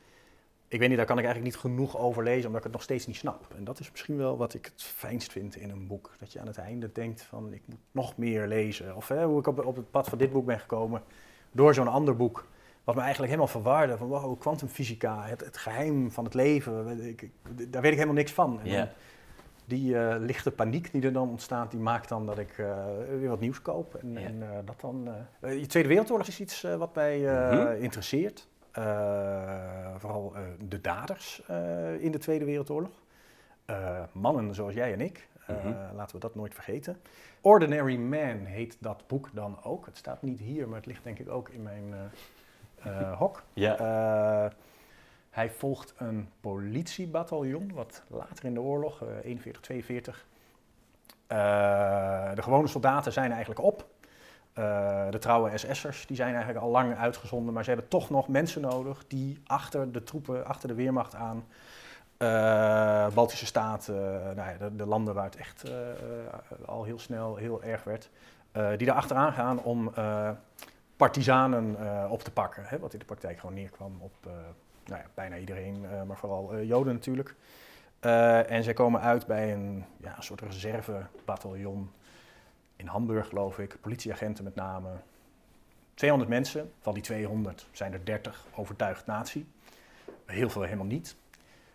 Ik 0.68 0.78
weet 0.78 0.88
niet, 0.88 0.96
daar 0.96 1.06
kan 1.06 1.18
ik 1.18 1.24
eigenlijk 1.24 1.54
niet 1.54 1.62
genoeg 1.62 1.98
over 1.98 2.22
lezen, 2.22 2.42
omdat 2.46 2.56
ik 2.58 2.62
het 2.62 2.72
nog 2.72 2.82
steeds 2.82 3.06
niet 3.06 3.16
snap. 3.16 3.46
En 3.56 3.64
dat 3.64 3.80
is 3.80 3.90
misschien 3.90 4.16
wel 4.16 4.36
wat 4.36 4.54
ik 4.54 4.64
het 4.64 4.82
fijnst 4.82 5.32
vind 5.32 5.56
in 5.56 5.70
een 5.70 5.86
boek. 5.86 6.10
Dat 6.18 6.32
je 6.32 6.40
aan 6.40 6.46
het 6.46 6.58
einde 6.58 6.92
denkt 6.92 7.22
van, 7.22 7.52
ik 7.52 7.62
moet 7.66 7.78
nog 7.90 8.16
meer 8.16 8.46
lezen. 8.46 8.96
Of 8.96 9.08
hè, 9.08 9.24
hoe 9.24 9.38
ik 9.38 9.46
op, 9.46 9.64
op 9.64 9.76
het 9.76 9.90
pad 9.90 10.08
van 10.08 10.18
dit 10.18 10.32
boek 10.32 10.46
ben 10.46 10.60
gekomen, 10.60 11.02
door 11.52 11.74
zo'n 11.74 11.88
ander 11.88 12.16
boek. 12.16 12.46
Wat 12.84 12.94
me 12.94 13.00
eigenlijk 13.00 13.32
helemaal 13.32 13.52
verwarde. 13.52 13.96
Van 13.96 14.08
wow, 14.08 14.40
kwantumfysica, 14.40 15.24
het, 15.24 15.40
het, 15.44 15.56
geheim 15.56 16.10
van 16.10 16.24
het 16.24 16.34
leven. 16.34 17.00
Ik, 17.08 17.30
daar 17.68 17.82
weet 17.82 17.90
ik 17.90 17.96
helemaal 17.98 18.14
niks 18.14 18.32
van. 18.32 18.60
En. 18.64 18.90
Die 19.64 19.94
uh, 19.94 20.14
lichte 20.18 20.50
paniek 20.50 20.92
die 20.92 21.02
er 21.02 21.12
dan 21.12 21.28
ontstaat, 21.28 21.70
die 21.70 21.80
maakt 21.80 22.08
dan 22.08 22.26
dat 22.26 22.38
ik 22.38 22.58
uh, 22.58 22.76
weer 23.18 23.28
wat 23.28 23.40
nieuws 23.40 23.62
koop. 23.62 23.94
En, 23.94 24.16
en 24.16 24.36
uh, 24.36 24.48
dat 24.64 24.80
dan. 24.80 25.08
de 25.40 25.66
Tweede 25.66 25.88
Wereldoorlog 25.88 26.26
is 26.26 26.40
iets 26.40 26.62
wat 26.78 26.94
mij 26.94 27.18
Mhm. 27.18 27.82
interesseert. 27.82 28.48
Vooral 29.96 30.32
de 30.68 30.80
daders 30.80 31.42
in 31.98 32.10
de 32.10 32.18
Tweede 32.18 32.44
Wereldoorlog. 32.44 33.02
mannen 34.12 34.54
zoals 34.54 34.74
jij 34.74 34.92
en 34.92 35.00
ik. 35.00 35.28
Mhm. 35.46 35.74
Laten 35.94 36.14
we 36.14 36.20
dat 36.20 36.34
nooit 36.34 36.54
vergeten. 36.54 36.96
Ordinary 37.40 37.96
Man 37.96 38.44
heet 38.44 38.76
dat 38.80 39.06
boek 39.06 39.30
dan 39.32 39.62
ook. 39.62 39.86
Het 39.86 39.96
staat 39.96 40.22
niet 40.22 40.38
hier, 40.38 40.68
maar 40.68 40.76
het 40.76 40.86
ligt 40.86 41.04
denk 41.04 41.18
ik 41.18 41.28
ook 41.28 41.48
in 41.48 41.62
mijn 41.62 41.94
hok. 43.18 43.42
Ja. 43.52 44.52
Hij 45.36 45.50
volgt 45.50 45.94
een 45.96 46.28
politiebataljon, 46.40 47.72
wat 47.74 48.02
later 48.08 48.44
in 48.44 48.54
de 48.54 48.60
oorlog, 48.60 49.02
uh, 49.02 49.08
41, 49.22 49.62
42. 49.62 50.26
Uh, 51.28 52.34
de 52.34 52.42
gewone 52.42 52.66
soldaten 52.66 53.12
zijn 53.12 53.30
eigenlijk 53.30 53.60
op. 53.60 53.86
Uh, 54.58 55.10
de 55.10 55.18
trouwe 55.18 55.58
SS'ers 55.58 56.06
die 56.06 56.16
zijn 56.16 56.34
eigenlijk 56.34 56.64
al 56.64 56.70
lang 56.70 56.96
uitgezonden, 56.96 57.54
maar 57.54 57.64
ze 57.64 57.70
hebben 57.70 57.88
toch 57.88 58.10
nog 58.10 58.28
mensen 58.28 58.60
nodig 58.60 59.04
die 59.06 59.40
achter 59.46 59.92
de 59.92 60.02
troepen, 60.02 60.46
achter 60.46 60.68
de 60.68 60.74
weermacht 60.74 61.14
aan, 61.14 61.44
uh, 62.18 63.06
Baltische 63.14 63.46
Staten, 63.46 63.94
nou 64.36 64.50
ja, 64.50 64.56
de, 64.58 64.76
de, 64.76 64.86
landen 64.86 65.14
waar 65.14 65.24
het 65.24 65.36
echt 65.36 65.64
al 66.66 66.84
heel 66.84 66.98
snel 66.98 67.36
heel 67.36 67.62
erg 67.62 67.84
werd, 67.84 68.10
die 68.76 68.86
daar 68.86 68.96
achteraan 68.96 69.32
gaan 69.32 69.62
om 69.62 69.92
partizanen 70.96 71.76
op 72.10 72.22
te 72.22 72.30
pakken. 72.30 72.62
Hè, 72.66 72.78
wat 72.78 72.92
in 72.92 72.98
de 72.98 73.04
praktijk 73.04 73.38
gewoon 73.38 73.54
neerkwam 73.54 73.96
op 74.00 74.14
nou 74.84 75.00
ja, 75.00 75.06
bijna 75.14 75.36
iedereen, 75.36 75.86
maar 76.06 76.16
vooral 76.16 76.62
Joden 76.62 76.92
natuurlijk. 76.92 77.34
En 78.46 78.62
zij 78.62 78.72
komen 78.72 79.00
uit 79.00 79.26
bij 79.26 79.52
een, 79.52 79.84
ja, 79.96 80.20
soort 80.20 80.40
reservebataljon 80.40 81.90
in 82.76 82.86
Hamburg, 82.86 83.28
geloof 83.28 83.58
ik. 83.58 83.76
Politieagenten 83.80 84.44
met 84.44 84.54
name. 84.54 84.88
200 85.94 86.30
mensen, 86.30 86.72
van 86.80 86.94
die 86.94 87.02
200 87.02 87.68
zijn 87.72 87.92
er 87.92 88.04
30 88.04 88.46
overtuigd 88.54 89.06
nazi. 89.06 89.46
Heel 90.26 90.50
veel 90.50 90.62
helemaal 90.62 90.86
niet. 90.86 91.16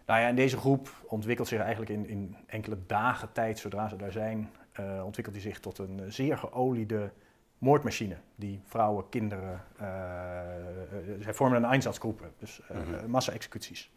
Nou 0.05 0.19
ja, 0.21 0.27
en 0.27 0.35
deze 0.35 0.57
groep 0.57 0.95
ontwikkelt 1.07 1.47
zich 1.47 1.59
eigenlijk 1.59 1.91
in, 1.91 2.07
in 2.07 2.35
enkele 2.45 2.77
dagen 2.87 3.31
tijd, 3.31 3.59
zodra 3.59 3.89
ze 3.89 3.95
daar 3.95 4.11
zijn, 4.11 4.49
uh, 4.79 5.01
ontwikkelt 5.05 5.35
hij 5.35 5.43
zich 5.45 5.59
tot 5.59 5.77
een 5.77 6.11
zeer 6.11 6.37
geoliede 6.37 7.11
moordmachine. 7.57 8.15
Die 8.35 8.61
vrouwen, 8.65 9.09
kinderen, 9.09 9.63
uh, 9.81 9.87
zij 11.19 11.33
vormen 11.33 11.63
een 11.63 11.69
Einsatzgroepen, 11.69 12.31
dus 12.37 12.61
uh, 12.71 12.77
Mhm. 12.77 13.09
massa-executies. 13.09 13.91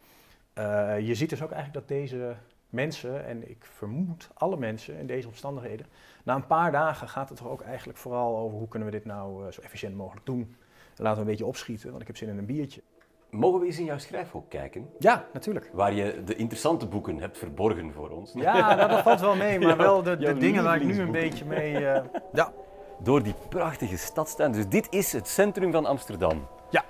Je 0.99 1.11
ziet 1.15 1.29
dus 1.29 1.41
ook 1.43 1.51
eigenlijk 1.51 1.87
dat 1.87 1.97
deze 1.97 2.35
mensen, 2.75 3.25
en 3.25 3.49
ik 3.49 3.65
vermoed 3.65 4.29
alle 4.33 4.57
mensen 4.57 4.97
in 4.97 5.07
deze 5.07 5.27
omstandigheden, 5.27 5.85
na 6.23 6.35
een 6.35 6.47
paar 6.47 6.71
dagen 6.71 7.09
gaat 7.09 7.29
het 7.29 7.39
er 7.39 7.49
ook 7.49 7.61
eigenlijk 7.61 7.97
vooral 7.97 8.37
over 8.37 8.57
hoe 8.57 8.67
kunnen 8.67 8.89
we 8.89 8.95
dit 8.95 9.05
nou 9.05 9.45
uh, 9.45 9.51
zo 9.51 9.61
efficiënt 9.61 9.95
mogelijk 9.95 10.25
doen. 10.25 10.55
Laten 10.95 11.13
we 11.13 11.19
een 11.19 11.31
beetje 11.31 11.45
opschieten, 11.45 11.89
want 11.89 12.01
ik 12.01 12.07
heb 12.07 12.17
zin 12.17 12.29
in 12.29 12.37
een 12.37 12.45
biertje. 12.45 12.81
Mogen 13.29 13.59
we 13.59 13.65
eens 13.65 13.79
in 13.79 13.85
jouw 13.85 13.97
schrijfhoek 13.97 14.49
kijken? 14.49 14.89
Ja, 14.99 15.25
natuurlijk. 15.33 15.69
Waar 15.73 15.93
je 15.93 16.23
de 16.23 16.35
interessante 16.35 16.87
boeken 16.87 17.17
hebt 17.17 17.37
verborgen 17.37 17.93
voor 17.93 18.09
ons. 18.09 18.33
Ja, 18.33 18.75
nou, 18.75 18.89
dat 18.89 19.01
valt 19.01 19.19
wel 19.19 19.35
mee, 19.35 19.59
maar 19.65 19.77
wel 19.77 20.03
de, 20.03 20.37
dingen 20.37 20.63
waar 20.63 20.75
ik 20.75 20.83
nu 20.83 20.99
een 20.99 21.11
beetje 21.11 21.45
mee... 21.45 21.87
eh, 21.87 22.03
ja. 22.33 22.53
Door 22.99 23.23
die 23.23 23.35
prachtige 23.49 23.97
stadstuin. 23.97 24.51
Dus 24.51 24.67
dit 24.67 24.87
is 24.89 25.11
het 25.11 25.27
centrum 25.27 25.71
van 25.71 25.85
Amsterdam. 25.85 26.47
Ja. 26.69 26.83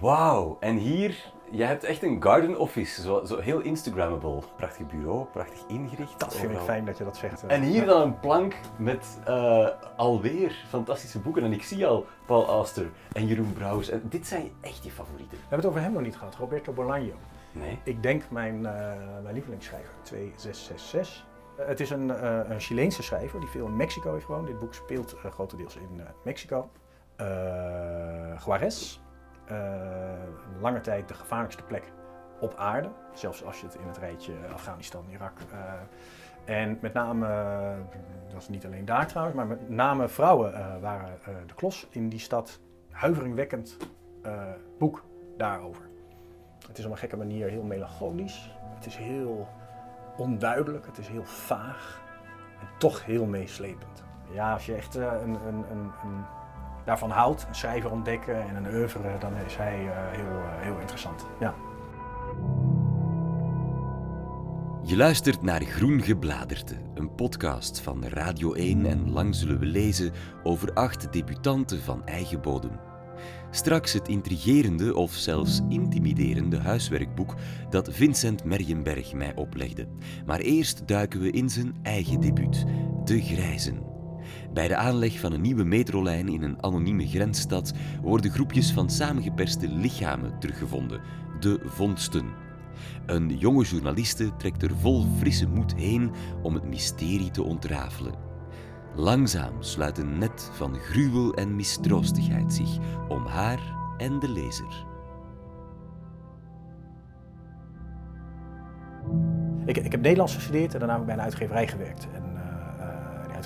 Wauw. 0.00 0.56
En 0.60 0.76
hier, 0.76 1.32
je 1.50 1.64
hebt 1.64 1.84
echt 1.84 2.02
een 2.02 2.22
garden 2.22 2.58
office. 2.58 3.02
Zo, 3.02 3.24
zo 3.24 3.38
heel 3.38 3.60
Instagrammable. 3.60 4.42
Prachtig 4.56 4.86
bureau, 4.86 5.24
prachtig 5.32 5.58
ingericht. 5.68 6.20
Dat 6.20 6.36
vind 6.36 6.52
ik 6.52 6.58
fijn 6.58 6.84
dat 6.84 6.98
je 6.98 7.04
dat 7.04 7.16
zegt. 7.16 7.46
En 7.46 7.62
hier 7.62 7.86
dan 7.86 8.02
een 8.02 8.20
plank 8.20 8.54
met 8.76 9.18
eh, 9.24 9.68
alweer 9.96 10.64
fantastische 10.68 11.18
boeken. 11.18 11.44
En 11.44 11.52
ik 11.52 11.62
zie 11.62 11.86
al 11.86 12.06
Paul 12.26 12.46
Auster 12.46 12.90
en 13.12 13.26
Jeroen 13.26 13.52
Brouwers. 13.52 13.88
En 13.88 14.02
dit 14.04 14.26
zijn 14.26 14.50
echt 14.60 14.84
je 14.84 14.90
favorieten. 14.90 15.36
We 15.36 15.42
hebben 15.48 15.58
het 15.58 15.68
over 15.68 15.80
hem 15.80 15.92
nog 15.92 16.02
niet 16.02 16.16
gehad, 16.16 16.34
Roberto 16.34 16.72
Bolaño. 16.72 17.14
Nee? 17.52 17.78
Ik 17.84 18.02
denk 18.02 18.22
mijn, 18.30 18.66
eh, 18.66 18.72
mijn 19.22 19.34
lievelingsschrijver, 19.34 19.92
2666. 20.02 21.26
Eh, 21.56 21.66
het 21.66 21.80
is 21.80 21.90
een, 21.90 22.08
een 22.50 22.60
Chileense 22.60 23.02
schrijver 23.02 23.40
die 23.40 23.48
veel 23.48 23.66
in 23.66 23.76
Mexico 23.76 24.12
heeft 24.12 24.24
gewoond. 24.24 24.46
Dit 24.46 24.58
boek 24.58 24.74
speelt 24.74 25.14
grotendeels 25.30 25.76
in 25.76 26.00
Mexico. 26.24 26.70
Juarez, 28.44 28.98
lange 30.60 30.80
tijd 30.80 31.08
de 31.08 31.14
gevaarlijkste 31.14 31.62
plek 31.62 31.92
op 32.40 32.54
aarde. 32.56 32.88
Zelfs 33.12 33.44
als 33.44 33.60
je 33.60 33.66
het 33.66 33.74
in 33.74 33.86
het 33.86 33.98
rijtje 33.98 34.32
Afghanistan, 34.52 35.04
Irak. 35.10 35.38
eh, 35.52 35.72
en 36.56 36.78
met 36.80 36.92
name, 36.92 37.26
eh, 37.26 37.70
dat 38.32 38.40
is 38.42 38.48
niet 38.48 38.66
alleen 38.66 38.84
daar 38.84 39.06
trouwens, 39.06 39.36
maar 39.36 39.46
met 39.46 39.68
name 39.68 40.08
vrouwen 40.08 40.54
eh, 40.54 40.66
waren 40.80 41.08
eh, 41.24 41.34
de 41.46 41.54
klos 41.54 41.86
in 41.90 42.08
die 42.08 42.18
stad. 42.18 42.60
Huiveringwekkend 42.90 43.76
eh, 44.22 44.42
boek 44.78 45.04
daarover. 45.36 45.88
Het 46.68 46.78
is 46.78 46.84
op 46.84 46.90
een 46.90 46.98
gekke 46.98 47.16
manier 47.16 47.48
heel 47.48 47.62
melancholisch. 47.62 48.56
Het 48.74 48.86
is 48.86 48.96
heel 48.96 49.48
onduidelijk, 50.16 50.86
het 50.86 50.98
is 50.98 51.08
heel 51.08 51.24
vaag 51.24 52.02
en 52.60 52.66
toch 52.78 53.04
heel 53.04 53.26
meeslepend. 53.26 54.04
Ja, 54.32 54.52
als 54.52 54.66
je 54.66 54.74
echt 54.74 54.96
eh, 54.96 55.12
een, 55.22 55.34
een, 55.46 55.64
een, 55.70 55.90
een 56.04 56.24
daarvan 56.84 57.10
houdt, 57.10 57.46
een 57.48 57.54
schrijver 57.54 57.90
ontdekken 57.90 58.48
en 58.48 58.56
een 58.56 58.74
oeuvre, 58.74 59.18
dan 59.18 59.36
is 59.46 59.56
hij 59.56 59.88
eh, 59.88 59.96
heel, 60.10 60.24
eh, 60.24 60.62
heel 60.62 60.78
interessant. 60.78 61.26
Ja. 61.40 61.54
Je 64.82 64.96
luistert 64.96 65.42
naar 65.42 65.62
Groen 65.62 66.02
Gebladerte, 66.02 66.74
een 66.94 67.14
podcast 67.14 67.80
van 67.80 68.04
Radio 68.04 68.52
1 68.52 68.86
en 68.86 69.10
lang 69.10 69.34
zullen 69.34 69.58
we 69.58 69.66
lezen 69.66 70.12
over 70.42 70.72
acht 70.72 71.12
debutanten 71.12 71.82
van 71.82 72.06
eigen 72.06 72.40
bodem. 72.40 72.80
Straks 73.50 73.92
het 73.92 74.08
intrigerende 74.08 74.94
of 74.94 75.12
zelfs 75.12 75.60
intimiderende 75.68 76.58
huiswerkboek 76.58 77.34
dat 77.70 77.88
Vincent 77.92 78.44
Merjenberg 78.44 79.12
mij 79.12 79.34
oplegde. 79.34 79.86
Maar 80.26 80.40
eerst 80.40 80.88
duiken 80.88 81.20
we 81.20 81.30
in 81.30 81.50
zijn 81.50 81.76
eigen 81.82 82.20
debuut, 82.20 82.64
De 83.04 83.22
Grijzen. 83.22 83.93
Bij 84.54 84.68
de 84.68 84.76
aanleg 84.76 85.20
van 85.20 85.32
een 85.32 85.40
nieuwe 85.40 85.64
metrolijn 85.64 86.28
in 86.28 86.42
een 86.42 86.62
anonieme 86.62 87.06
grensstad 87.06 87.72
worden 88.02 88.30
groepjes 88.30 88.72
van 88.72 88.90
samengeperste 88.90 89.68
lichamen 89.68 90.38
teruggevonden, 90.38 91.00
de 91.40 91.60
vondsten. 91.64 92.26
Een 93.06 93.38
jonge 93.38 93.64
journaliste 93.64 94.36
trekt 94.36 94.62
er 94.62 94.76
vol 94.80 95.06
frisse 95.18 95.48
moed 95.48 95.74
heen 95.74 96.10
om 96.42 96.54
het 96.54 96.64
mysterie 96.64 97.30
te 97.30 97.42
ontrafelen. 97.42 98.14
Langzaam 98.94 99.62
sluit 99.62 99.98
een 99.98 100.18
net 100.18 100.50
van 100.52 100.74
gruwel 100.74 101.34
en 101.34 101.56
mistroostigheid 101.56 102.52
zich 102.52 102.78
om 103.08 103.26
haar 103.26 103.60
en 103.98 104.18
de 104.18 104.28
lezer. 104.28 104.86
Ik, 109.66 109.76
ik 109.76 109.92
heb 109.92 110.00
Nederlands 110.00 110.34
gestudeerd 110.34 110.72
en 110.72 110.78
daarna 110.78 110.92
heb 110.92 111.02
ik 111.02 111.06
bij 111.06 111.16
een 111.16 111.22
uitgeverij 111.22 111.68
gewerkt. 111.68 112.08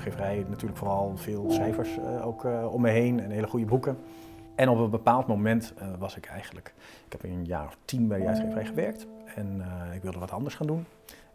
Uitgeverij 0.05 0.45
natuurlijk 0.49 0.79
vooral 0.79 1.13
veel 1.17 1.51
schrijvers 1.51 1.99
eh, 1.99 2.27
ook 2.27 2.45
eh, 2.45 2.73
om 2.75 2.81
me 2.81 2.91
heen 2.91 3.21
en 3.21 3.31
hele 3.31 3.47
goede 3.47 3.67
boeken. 3.67 3.99
En 4.55 4.69
op 4.69 4.79
een 4.79 4.91
bepaald 4.91 5.27
moment 5.27 5.73
eh, 5.79 5.89
was 5.99 6.17
ik 6.17 6.27
eigenlijk, 6.27 6.75
ik 7.07 7.13
heb 7.13 7.23
een 7.23 7.45
jaar 7.45 7.67
of 7.67 7.77
tien 7.85 8.09
bij 8.09 8.19
die 8.19 8.29
uitgeverij 8.29 8.65
gewerkt 8.65 9.07
en 9.35 9.63
ik 9.95 10.03
wilde 10.03 10.19
wat 10.19 10.31
anders 10.31 10.55
gaan 10.55 10.67
doen. 10.67 10.87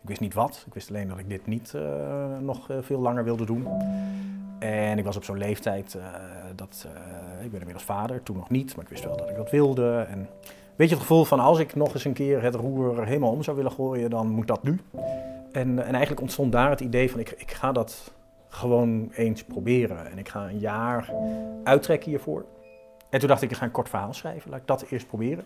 Ik 0.01 0.09
wist 0.09 0.19
niet 0.19 0.33
wat, 0.33 0.63
ik 0.67 0.73
wist 0.73 0.89
alleen 0.89 1.07
dat 1.07 1.17
ik 1.17 1.29
dit 1.29 1.47
niet 1.47 1.73
nog 2.39 2.69
veel 2.81 2.99
langer 2.99 3.23
wilde 3.23 3.45
doen. 3.45 3.67
En 4.59 4.97
ik 4.97 5.03
was 5.03 5.15
op 5.15 5.23
zo'n 5.23 5.37
leeftijd 5.37 5.97
dat, 6.55 6.87
ik 7.43 7.49
ben 7.51 7.59
inmiddels 7.59 7.83
vader, 7.83 8.23
toen 8.23 8.35
nog 8.35 8.49
niet, 8.49 8.75
maar 8.75 8.83
ik 8.83 8.89
wist 8.89 9.03
wel 9.03 9.17
dat 9.17 9.29
ik 9.29 9.35
dat 9.35 9.51
wilde. 9.51 10.05
En 10.09 10.27
weet 10.75 10.89
je 10.89 10.95
het 10.95 11.03
gevoel 11.03 11.25
van 11.25 11.39
als 11.39 11.59
ik 11.59 11.75
nog 11.75 11.93
eens 11.93 12.05
een 12.05 12.13
keer 12.13 12.41
het 12.41 12.55
roer 12.55 13.05
helemaal 13.05 13.31
om 13.31 13.43
zou 13.43 13.57
willen 13.57 13.71
gooien, 13.71 14.09
dan 14.09 14.27
moet 14.27 14.47
dat 14.47 14.63
nu. 14.63 14.79
En, 15.51 15.79
en 15.79 15.91
eigenlijk 15.91 16.21
ontstond 16.21 16.51
daar 16.51 16.69
het 16.69 16.81
idee 16.81 17.11
van 17.11 17.19
ik, 17.19 17.31
ik 17.31 17.51
ga 17.51 17.71
dat 17.71 18.13
gewoon 18.53 19.11
eens 19.11 19.43
proberen. 19.43 20.11
En 20.11 20.17
ik 20.17 20.29
ga 20.29 20.49
een 20.49 20.59
jaar 20.59 21.09
uittrekken 21.63 22.09
hiervoor. 22.09 22.45
En 23.09 23.19
toen 23.19 23.27
dacht 23.27 23.41
ik, 23.41 23.51
ik 23.51 23.57
ga 23.57 23.65
een 23.65 23.71
kort 23.71 23.89
verhaal 23.89 24.13
schrijven. 24.13 24.49
Laat 24.49 24.59
ik 24.59 24.67
dat 24.67 24.81
eerst 24.89 25.07
proberen. 25.07 25.45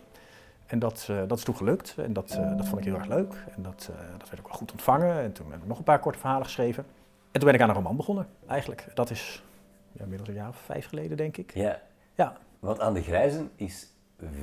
En 0.65 0.79
dat, 0.79 1.07
eh, 1.09 1.17
dat 1.27 1.37
is 1.37 1.43
toen 1.43 1.55
gelukt. 1.55 1.95
En 1.97 2.13
dat, 2.13 2.31
eh, 2.31 2.57
dat 2.57 2.67
vond 2.67 2.79
ik 2.79 2.87
heel 2.87 2.95
erg 2.95 3.07
leuk. 3.07 3.33
En 3.55 3.61
dat, 3.61 3.89
eh, 3.91 3.99
dat 4.17 4.29
werd 4.29 4.39
ook 4.39 4.47
wel 4.47 4.57
goed 4.57 4.71
ontvangen. 4.71 5.21
En 5.21 5.31
toen 5.31 5.51
heb 5.51 5.61
ik 5.61 5.67
nog 5.67 5.77
een 5.77 5.83
paar 5.83 5.99
korte 5.99 6.19
verhalen 6.19 6.45
geschreven. 6.45 6.85
En 7.31 7.39
toen 7.39 7.43
ben 7.43 7.53
ik 7.53 7.61
aan 7.61 7.69
een 7.69 7.75
roman 7.75 7.95
begonnen, 7.95 8.27
eigenlijk. 8.47 8.87
Dat 8.93 9.09
is 9.09 9.43
ja, 9.91 10.01
inmiddels 10.01 10.29
een 10.29 10.35
jaar 10.35 10.49
of 10.49 10.57
vijf 10.57 10.87
geleden, 10.87 11.17
denk 11.17 11.37
ik. 11.37 11.53
Ja. 11.53 11.81
Ja. 12.13 12.37
Want 12.59 12.79
aan 12.79 12.93
de 12.93 13.01
grijzen 13.01 13.51
is 13.55 13.93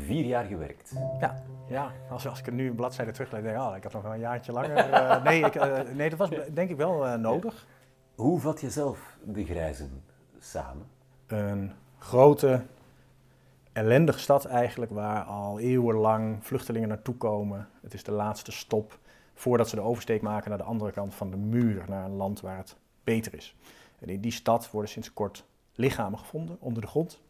vier 0.06 0.24
jaar 0.24 0.44
gewerkt. 0.44 0.92
Ja, 1.20 1.42
ja. 1.68 1.92
Als, 2.10 2.28
als 2.28 2.38
ik 2.38 2.46
er 2.46 2.52
nu 2.52 2.68
een 2.68 2.74
bladzijde 2.74 3.12
teruglees, 3.12 3.42
denk 3.42 3.56
ik, 3.56 3.62
oh, 3.62 3.76
ik 3.76 3.82
had 3.82 3.92
nog 3.92 4.02
wel 4.02 4.12
een 4.12 4.18
jaartje 4.18 4.52
langer. 4.52 5.22
nee, 5.24 5.44
ik, 5.44 5.54
nee, 5.94 6.10
dat 6.10 6.18
was 6.18 6.30
denk 6.52 6.70
ik 6.70 6.76
wel 6.76 7.18
nodig. 7.18 7.66
Hoe 8.14 8.40
vat 8.40 8.60
je 8.60 8.70
zelf 8.70 9.16
de 9.24 9.44
grijzen 9.44 10.02
samen? 10.38 10.86
Een 11.26 11.72
grote, 11.98 12.64
ellendige 13.72 14.18
stad 14.18 14.44
eigenlijk, 14.44 14.92
waar 14.92 15.22
al 15.22 15.58
eeuwenlang 15.58 16.44
vluchtelingen 16.46 16.88
naartoe 16.88 17.14
komen. 17.14 17.68
Het 17.80 17.94
is 17.94 18.04
de 18.04 18.12
laatste 18.12 18.52
stop 18.52 18.98
voordat 19.34 19.68
ze 19.68 19.74
de 19.74 19.82
oversteek 19.82 20.22
maken 20.22 20.48
naar 20.48 20.58
de 20.58 20.64
andere 20.64 20.92
kant 20.92 21.14
van 21.14 21.30
de 21.30 21.36
muur, 21.36 21.84
naar 21.88 22.04
een 22.04 22.16
land 22.16 22.40
waar 22.40 22.56
het 22.56 22.76
beter 23.04 23.34
is. 23.34 23.56
En 23.98 24.08
in 24.08 24.20
die 24.20 24.32
stad 24.32 24.70
worden 24.70 24.90
sinds 24.90 25.12
kort 25.12 25.44
lichamen 25.74 26.18
gevonden 26.18 26.56
onder 26.60 26.82
de 26.82 26.88
grond. 26.88 27.20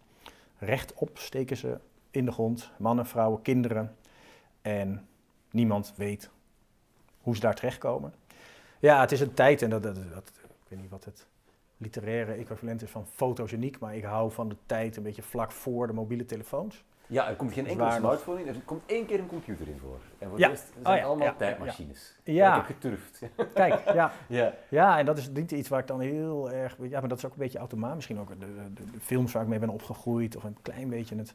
Rechtop 0.58 1.18
steken 1.18 1.56
ze 1.56 1.78
in 2.10 2.24
de 2.24 2.32
grond, 2.32 2.70
mannen, 2.76 3.06
vrouwen, 3.06 3.42
kinderen. 3.42 3.96
En 4.62 5.06
niemand 5.50 5.92
weet 5.96 6.30
hoe 7.20 7.34
ze 7.34 7.40
daar 7.40 7.54
terechtkomen. 7.54 8.14
Ja, 8.78 9.00
het 9.00 9.12
is 9.12 9.20
een 9.20 9.34
tijd, 9.34 9.62
en 9.62 9.70
dat, 9.70 9.82
dat, 9.82 9.94
weet 10.74 10.82
niet 10.82 10.90
wat 10.90 11.04
het 11.04 11.26
literaire 11.76 12.32
equivalent 12.32 12.82
is 12.82 12.90
van 12.90 13.06
fotogeniek, 13.06 13.78
maar 13.78 13.96
ik 13.96 14.04
hou 14.04 14.32
van 14.32 14.48
de 14.48 14.56
tijd 14.66 14.96
een 14.96 15.02
beetje 15.02 15.22
vlak 15.22 15.52
voor 15.52 15.86
de 15.86 15.92
mobiele 15.92 16.24
telefoons. 16.24 16.84
Ja, 17.06 17.28
er 17.28 17.36
komt 17.36 17.52
geen 17.52 17.64
Dus 17.64 17.72
enkele 17.72 17.92
smartphone 17.92 18.40
in. 18.40 18.46
Er 18.48 18.60
komt 18.64 18.82
één 18.86 19.06
keer 19.06 19.18
een 19.18 19.26
computer 19.26 19.68
in 19.68 19.78
voor. 19.78 19.98
En 20.18 20.28
voor 20.28 20.38
Ja. 20.38 20.46
de 20.46 20.52
rest 20.52 20.66
zijn 20.72 20.86
Oh 20.86 20.90
ja, 20.92 20.94
het 20.98 21.04
allemaal 21.04 21.26
ja, 21.26 21.34
tijdmachines. 21.34 22.18
Ja. 22.24 22.48
Ik 22.50 22.66
heb 22.66 22.76
geturfd. 22.76 23.22
Kijk, 23.54 23.84
ja, 23.94 24.12
ja. 24.28 24.54
ja, 24.68 24.98
en 24.98 25.06
dat 25.06 25.18
is 25.18 25.28
niet 25.28 25.50
iets 25.50 25.68
waar 25.68 25.80
ik 25.80 25.86
dan 25.86 26.00
heel 26.00 26.50
erg. 26.50 26.76
Ja, 26.80 27.00
maar 27.00 27.08
dat 27.08 27.18
is 27.18 27.24
ook 27.24 27.32
een 27.32 27.38
beetje 27.38 27.58
automaat. 27.58 27.94
Misschien 27.94 28.18
ook 28.18 28.28
de, 28.28 28.46
de, 28.74 28.90
de 28.90 29.00
films 29.00 29.32
waar 29.32 29.42
ik 29.42 29.48
mee 29.48 29.58
ben 29.58 29.68
opgegroeid, 29.68 30.36
of 30.36 30.44
een 30.44 30.56
klein 30.62 30.88
beetje 30.88 31.16
het, 31.16 31.34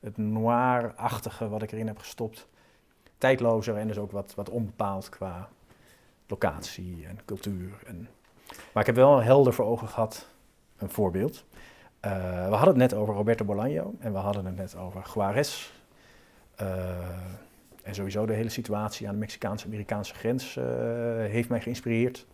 het 0.00 0.16
noir-achtige 0.16 1.48
wat 1.48 1.62
ik 1.62 1.72
erin 1.72 1.86
heb 1.86 1.98
gestopt. 1.98 2.48
Tijdlozer 3.18 3.76
en 3.76 3.86
dus 3.86 3.98
ook 3.98 4.10
wat, 4.10 4.34
wat 4.34 4.48
onbepaald 4.50 5.08
qua 5.08 5.48
locatie 6.26 7.06
en 7.06 7.18
cultuur. 7.24 7.82
En, 7.86 8.08
maar 8.72 8.82
ik 8.82 8.86
heb 8.86 8.94
wel 8.94 9.22
helder 9.22 9.52
voor 9.52 9.64
ogen 9.64 9.88
gehad 9.88 10.28
een 10.76 10.90
voorbeeld. 10.90 11.44
Eh, 12.00 12.48
we 12.48 12.54
hadden 12.54 12.80
het 12.80 12.90
net 12.90 12.94
over 12.94 13.14
Roberto 13.14 13.44
Bolaño 13.44 14.00
en 14.00 14.12
we 14.12 14.18
hadden 14.18 14.46
het 14.46 14.56
net 14.56 14.76
over 14.76 15.10
Juarez. 15.14 15.70
Eh, 16.56 16.68
en 17.82 17.94
sowieso 17.94 18.26
de 18.26 18.32
hele 18.32 18.48
situatie 18.48 19.06
aan 19.06 19.12
de 19.12 19.20
Mexicaanse-Amerikaanse 19.20 20.14
grens 20.14 20.56
eh, 20.56 20.64
heeft 21.16 21.48
mij 21.48 21.60
geïnspireerd. 21.60 22.26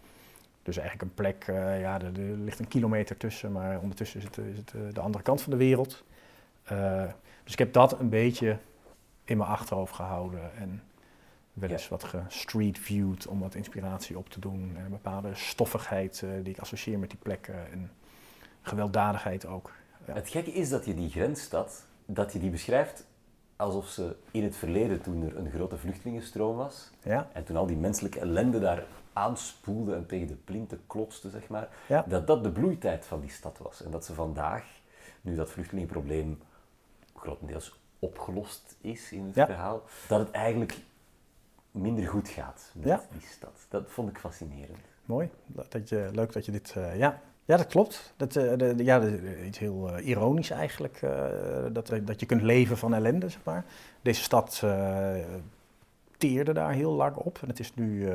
Dus 0.63 0.77
eigenlijk 0.77 1.09
een 1.09 1.15
plek, 1.15 1.45
ja, 1.81 2.01
er, 2.01 2.13
ligt 2.45 2.59
een 2.59 2.69
kilometer 2.69 3.17
tussen, 3.17 3.53
maar 3.53 3.81
ondertussen 3.81 4.19
is 4.19 4.25
het, 4.25 4.39
is 4.39 4.57
het 4.57 4.95
de 4.95 5.01
andere 5.01 5.25
kant 5.25 5.43
van 5.43 5.53
de 5.53 5.59
wereld. 5.59 6.05
Dus 7.45 7.53
ik 7.53 7.59
heb 7.59 7.73
dat 7.73 8.01
een 8.01 8.09
beetje 8.09 8.57
in 9.25 9.37
mijn 9.37 9.51
achterhoofd 9.51 9.95
gehouden 9.95 10.57
en 10.57 10.83
wel 11.53 11.71
eens 11.71 11.89
wat 11.89 12.05
gestreet-viewed 12.05 13.27
om 13.27 13.41
wat 13.41 13.55
inspiratie 13.55 14.19
op 14.19 14.29
te 14.29 14.41
doen. 14.41 14.73
En 14.77 14.85
een 14.85 14.91
bepaalde 14.91 15.35
stoffigheid 15.35 16.23
eh, 16.23 16.31
die 16.43 16.53
ik 16.55 16.59
associeer 16.61 16.99
met 16.99 17.11
die 17.11 17.19
plekken 17.19 17.71
en 17.73 17.91
gewelddadigheid 18.63 19.47
ook. 19.47 19.73
Het 20.05 20.29
gekke 20.29 20.53
is 20.53 20.69
dat 20.69 20.85
je 20.85 20.95
die 20.95 21.11
grensstad, 21.11 21.87
dat 22.07 22.33
je 22.33 22.39
die 22.39 22.51
beschrijft 22.51 23.07
alsof 23.57 23.89
ze 23.89 24.17
in 24.31 24.43
het 24.43 24.57
verleden, 24.57 25.01
toen 25.03 25.23
er 25.23 25.37
een 25.37 25.51
grote 25.51 25.79
vluchtelingenstroom 25.79 26.57
was, 26.57 26.91
Ja, 27.03 27.29
en 27.33 27.45
toen 27.45 27.57
al 27.57 27.67
die 27.67 27.77
menselijke 27.77 28.21
ellende 28.21 28.59
daar 28.61 28.85
aanspoelde 29.13 29.95
en 29.95 30.07
tegen 30.07 30.27
de 30.27 30.35
plinten 30.35 30.81
klotste, 30.87 31.31
zeg 31.31 31.49
maar, 31.49 31.69
Ja. 31.89 32.05
dat 32.09 32.27
dat 32.27 32.43
de 32.45 32.51
bloeitijd 32.53 33.05
van 33.07 33.21
die 33.21 33.31
stad 33.31 33.59
was. 33.59 33.83
En 33.83 33.91
dat 33.91 34.05
ze 34.05 34.15
vandaag, 34.15 34.65
nu 35.21 35.35
dat 35.35 35.51
vluchtelingenprobleem 35.51 36.39
grotendeels 37.17 37.79
opgelost 37.99 38.77
is 38.81 39.13
in 39.13 39.25
het 39.27 39.35
Ja. 39.35 39.47
verhaal, 39.47 39.83
dat 40.09 40.19
het 40.21 40.31
eigenlijk 40.31 40.77
minder 41.73 42.09
goed 42.09 42.29
gaat 42.29 42.71
met 42.75 42.87
Ja. 42.87 43.01
die 43.13 43.29
stad. 43.31 43.67
Dat 43.69 43.85
vond 43.87 44.09
ik 44.11 44.19
fascinerend. 44.19 44.79
Mooi. 45.05 45.29
Dat 45.47 45.89
je, 45.89 46.09
leuk 46.13 46.33
dat 46.33 46.45
je 46.47 46.53
dit. 46.53 46.73
eh, 46.77 46.97
ja. 46.99 47.21
ja, 47.45 47.57
dat 47.57 47.67
klopt. 47.67 48.13
Dat, 48.17 48.37
eh, 48.37 48.59
de, 48.59 48.75
ja, 48.77 48.99
de- 48.99 49.45
iets 49.47 49.59
heel 49.59 49.91
eh, 49.97 50.07
ironisch 50.07 50.51
eigenlijk. 50.51 51.01
dat, 51.73 51.93
dat 52.03 52.21
je 52.21 52.27
kunt 52.27 52.43
leven 52.43 52.79
van 52.79 52.95
ellende, 52.95 53.29
zeg 53.29 53.41
maar. 53.45 53.65
Deze 54.03 54.23
stad 54.23 54.63
teerde 56.19 56.53
daar 56.53 56.73
heel 56.73 56.93
lang 56.93 57.17
op. 57.17 57.39
En 57.43 57.49
het 57.49 57.59
is 57.61 57.75
nu 57.75 58.09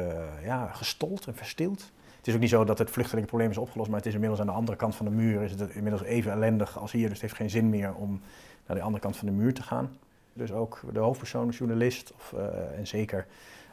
ja, 0.43 0.67
gestold 0.67 1.27
en 1.27 1.35
verstild. 1.35 1.91
Het 2.17 2.27
is 2.27 2.33
ook 2.33 2.39
niet 2.39 2.49
zo 2.49 2.63
dat 2.63 2.77
het 2.77 2.89
vluchtelingenprobleem 2.89 3.49
is 3.51 3.57
opgelost, 3.57 3.89
maar 3.89 3.97
het 3.97 4.07
is 4.07 4.13
inmiddels 4.13 4.39
aan 4.41 4.47
de 4.47 4.51
andere 4.53 4.77
kant 4.77 4.95
van 4.95 5.05
de 5.05 5.11
muur. 5.11 5.41
Is 5.41 5.51
het 5.51 5.69
inmiddels 5.69 6.03
even 6.03 6.31
ellendig 6.31 6.77
als 6.79 6.91
hier. 6.91 7.03
Dus 7.03 7.11
het 7.11 7.21
heeft 7.21 7.35
geen 7.35 7.49
zin 7.49 7.69
meer 7.69 7.93
om 7.93 8.21
naar 8.65 8.77
de 8.77 8.83
andere 8.83 9.01
kant 9.03 9.17
van 9.17 9.27
de 9.27 9.33
muur 9.33 9.53
te 9.53 9.63
gaan. 9.63 9.97
Dus 10.37 10.51
ook 10.51 10.79
de 10.93 10.99
hoofdpersoon, 10.99 11.49
journalist, 11.49 12.13
of, 12.13 12.33
eh, 12.33 12.77
en 12.77 12.87
zeker 12.87 13.25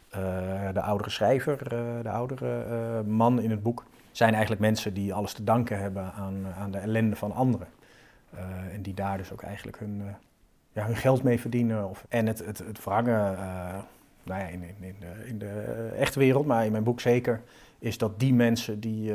eh, 0.08 0.20
de 0.72 0.80
oudere 0.80 1.10
schrijver, 1.10 1.62
eh, 1.62 2.02
de 2.02 2.10
oudere 2.10 3.02
man 3.02 3.40
in 3.40 3.50
het 3.50 3.62
boek, 3.62 3.84
zijn 4.12 4.32
eigenlijk 4.32 4.60
mensen 4.60 4.94
die 4.94 5.14
alles 5.14 5.32
te 5.32 5.44
danken 5.44 5.78
hebben 5.78 6.12
aan, 6.12 6.46
aan 6.58 6.70
de 6.70 6.78
ellende 6.78 7.16
van 7.16 7.32
anderen. 7.32 7.66
En 8.72 8.82
die 8.82 8.94
daar 8.94 9.16
dus 9.16 9.32
ook 9.32 9.42
eigenlijk 9.42 9.78
hun, 9.78 10.02
ja, 10.72 10.86
hun 10.86 10.96
geld 10.96 11.22
mee 11.22 11.40
verdienen. 11.40 11.88
Of, 11.88 12.04
en 12.08 12.26
het, 12.26 12.44
het, 12.44 12.58
het 12.58 12.78
verhangen, 12.78 13.36
nou 14.22 14.40
ja, 14.40 14.46
in, 14.46 14.62
in, 14.62 14.74
in, 14.80 14.96
de, 15.00 15.26
in 15.26 15.38
de 15.38 15.90
echte 15.96 16.18
wereld, 16.18 16.46
maar 16.46 16.64
in 16.64 16.72
mijn 16.72 16.84
boek 16.84 17.00
zeker, 17.00 17.40
is 17.78 17.98
dat 17.98 18.20
die 18.20 18.34
mensen 18.34 18.80
die, 18.80 19.12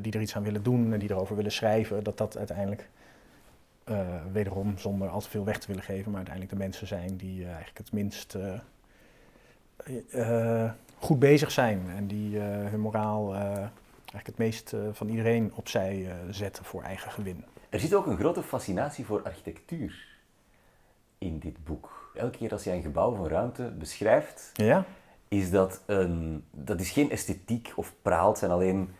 die 0.00 0.12
er 0.12 0.20
iets 0.20 0.36
aan 0.36 0.42
willen 0.42 0.62
doen 0.62 0.92
en 0.92 0.98
die 0.98 1.10
erover 1.10 1.36
willen 1.36 1.52
schrijven, 1.52 2.04
dat 2.04 2.18
dat 2.18 2.38
uiteindelijk 2.38 2.88
wederom 4.32 4.78
zonder 4.78 5.08
al 5.08 5.20
te 5.20 5.28
veel 5.30 5.44
weg 5.44 5.58
te 5.58 5.66
willen 5.66 5.82
geven, 5.82 6.06
maar 6.10 6.16
uiteindelijk 6.16 6.54
de 6.56 6.62
mensen 6.64 6.86
zijn 6.86 7.16
die 7.16 7.40
eh, 7.42 7.46
eigenlijk 7.48 7.78
het 7.78 7.92
minst 7.92 8.34
eh, 8.34 8.54
eh, 10.10 10.70
goed 10.98 11.18
bezig 11.18 11.50
zijn 11.50 11.82
en 11.96 12.06
die 12.06 12.38
eh, 12.38 12.44
hun 12.46 12.80
moraal 12.80 13.34
eh, 13.34 13.40
eigenlijk 14.12 14.26
het 14.26 14.38
meest 14.38 14.72
eh, 14.72 14.80
van 14.92 15.08
iedereen 15.08 15.52
opzij 15.54 16.06
eh, 16.06 16.14
zetten 16.30 16.64
voor 16.64 16.82
eigen 16.82 17.10
gewin. 17.10 17.44
Er 17.68 17.80
zit 17.80 17.94
ook 17.94 18.06
een 18.06 18.16
grote 18.18 18.42
fascinatie 18.42 19.04
voor 19.04 19.22
architectuur 19.22 20.06
in 21.18 21.38
dit 21.38 21.64
boek. 21.64 22.10
Elke 22.14 22.38
keer 22.38 22.52
als 22.52 22.64
jij 22.64 22.76
een 22.76 22.82
gebouw 22.82 23.10
of 23.10 23.18
een 23.18 23.28
ruimte 23.28 23.72
beschrijft, 23.78 24.50
Ja? 24.54 24.84
is 25.28 25.50
dat 25.50 25.82
een... 25.86 26.44
Dat 26.50 26.80
is 26.80 26.90
geen 26.90 27.10
esthetiek 27.10 27.72
of 27.76 27.94
praal, 28.02 28.28
het 28.28 28.38
zijn 28.38 28.50
alleen 28.50 28.90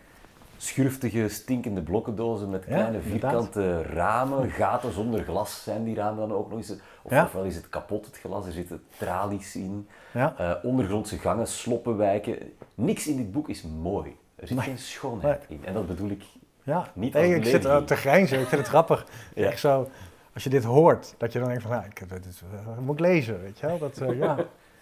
schurftige, 0.58 1.28
stinkende 1.28 1.82
blokkendozen 1.82 2.50
met 2.50 2.64
kleine 2.64 3.00
vierkante 3.00 3.82
ramen, 3.82 4.50
gaten 4.50 4.92
zonder 4.92 5.24
glas 5.24 5.62
zijn 5.62 5.84
die 5.84 5.94
ramen 5.94 6.28
dan 6.28 6.36
ook 6.36 6.48
nog 6.48 6.58
eens. 6.58 6.70
Of, 7.02 7.10
Ja. 7.10 7.24
Ofwel 7.24 7.44
is 7.44 7.54
het 7.56 7.68
kapot, 7.68 8.06
het 8.06 8.18
glas, 8.18 8.46
er 8.46 8.52
zitten 8.52 8.82
tralies 8.98 9.56
in, 9.56 9.88
Ja? 10.12 10.34
eh, 10.38 10.54
ondergrondse 10.62 11.18
gangen, 11.18 11.46
sloppenwijken. 11.46 12.38
Niks 12.74 13.06
in 13.06 13.16
dit 13.16 13.32
boek 13.32 13.48
is 13.48 13.62
mooi. 13.62 14.16
Er 14.36 14.46
zit 14.46 14.56
Nee. 14.56 14.66
geen 14.66 14.78
schoonheid 14.78 15.44
in. 15.48 15.60
En 15.64 15.74
dat 15.74 15.86
bedoel 15.86 16.10
ik 16.10 16.22
Ja, 16.62 16.86
Niet 16.94 17.14
als 17.16 17.24
ik 17.24 17.44
zit 17.44 17.62
te 17.86 17.96
grijnzen. 17.96 18.40
Ik 18.40 18.46
vind 18.46 18.60
het 18.60 18.70
grappig. 18.70 19.06
Ja. 19.34 19.46
Echt 19.46 19.60
zo, 19.60 19.88
als 20.34 20.44
je 20.44 20.50
dit 20.50 20.64
hoort, 20.64 21.14
dat 21.18 21.32
je 21.32 21.38
dan 21.38 21.48
denkt 21.48 21.62
van, 21.62 21.70
nou, 21.72 21.84
ik, 21.84 22.00
eh, 22.00 22.78
moet 22.80 22.94
ik 22.94 23.00
lezen, 23.00 23.40
weet 23.40 23.58
je 23.58 23.66
wel? 23.66 23.78
Dat, 23.78 23.98
eh, 23.98 24.18
ja. 24.18 24.36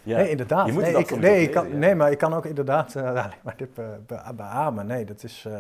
Ja. 0.07 0.17
Nee, 0.17 0.31
inderdaad. 0.31 0.67
Je 0.67 0.73
moet 0.73 0.83
nee, 0.83 0.97
ik, 0.97 1.19
nee, 1.19 1.43
ik 1.43 1.51
kan, 1.51 1.69
ja. 1.69 1.77
nee, 1.77 1.95
maar 1.95 2.11
ik 2.11 2.19
kan 2.19 2.35
ook 2.35 2.45
inderdaad 2.45 2.95
eh, 2.95 3.03
alleen 3.11 3.31
maar 3.43 3.55
dit 3.57 3.75
be- 3.75 3.99
be- 4.07 4.33
beamen. 4.37 4.87
Nee, 4.87 5.05
dat 5.05 5.23
is, 5.23 5.45
eh, 5.47 5.59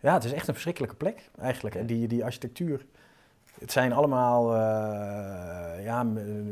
ja, 0.00 0.12
het 0.14 0.24
is 0.24 0.32
echt 0.32 0.46
een 0.48 0.52
verschrikkelijke 0.54 0.96
plek 0.96 1.30
eigenlijk. 1.40 1.74
En 1.74 1.86
die, 1.86 2.08
die 2.08 2.24
architectuur, 2.24 2.84
het 3.60 3.72
zijn 3.72 3.92
allemaal 3.92 4.54
eh, 4.54 5.84
ja, 5.84 6.02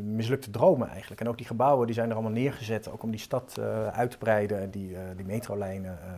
mislukte 0.04 0.50
dromen 0.50 0.88
eigenlijk. 0.88 1.20
En 1.20 1.28
ook 1.28 1.36
die 1.36 1.46
gebouwen, 1.46 1.86
die 1.86 1.94
zijn 1.94 2.08
er 2.08 2.14
allemaal 2.14 2.32
neergezet, 2.32 2.90
ook 2.90 3.02
om 3.02 3.10
die 3.10 3.20
stad 3.20 3.56
eh, 3.60 3.86
uit 3.86 4.10
te 4.10 4.18
breiden. 4.18 4.60
En 4.60 4.70
die, 4.70 4.94
eh, 4.94 5.00
die 5.16 5.24
metrolijnen 5.26 5.98
eh, 6.02 6.10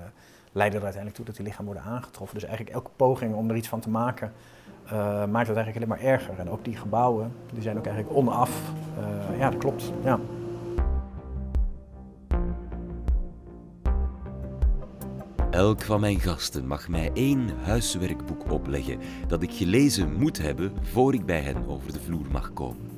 leiden 0.52 0.78
er 0.78 0.84
uiteindelijk 0.84 1.16
toe 1.16 1.24
dat 1.24 1.36
die 1.36 1.44
lichamen 1.44 1.72
worden 1.72 1.92
aangetroffen. 1.92 2.34
Dus 2.38 2.44
eigenlijk 2.48 2.76
elke 2.76 2.90
poging 2.96 3.34
om 3.34 3.50
er 3.50 3.56
iets 3.56 3.68
van 3.68 3.80
te 3.80 3.90
maken, 3.90 4.32
eh, 4.86 4.92
maakt 5.26 5.48
het 5.48 5.56
eigenlijk 5.56 5.76
alleen 5.76 5.88
maar 6.02 6.12
erger. 6.12 6.38
En 6.38 6.50
ook 6.50 6.64
die 6.64 6.76
gebouwen, 6.76 7.32
die 7.52 7.62
zijn 7.62 7.78
ook 7.78 7.86
eigenlijk 7.86 8.16
onaf. 8.16 8.50
Eh, 9.30 9.38
ja, 9.38 9.50
dat 9.50 9.58
klopt. 9.58 9.92
Ja. 10.04 10.18
Elk 15.52 15.82
van 15.82 16.00
mijn 16.00 16.20
gasten 16.20 16.66
mag 16.66 16.88
mij 16.88 17.10
één 17.14 17.50
huiswerkboek 17.62 18.50
opleggen 18.50 18.98
dat 19.28 19.42
ik 19.42 19.52
gelezen 19.52 20.12
moet 20.12 20.38
hebben 20.38 20.72
voor 20.82 21.14
ik 21.14 21.26
bij 21.26 21.40
hen 21.40 21.66
over 21.66 21.92
de 21.92 22.00
vloer 22.00 22.26
mag 22.30 22.52
komen. 22.52 22.90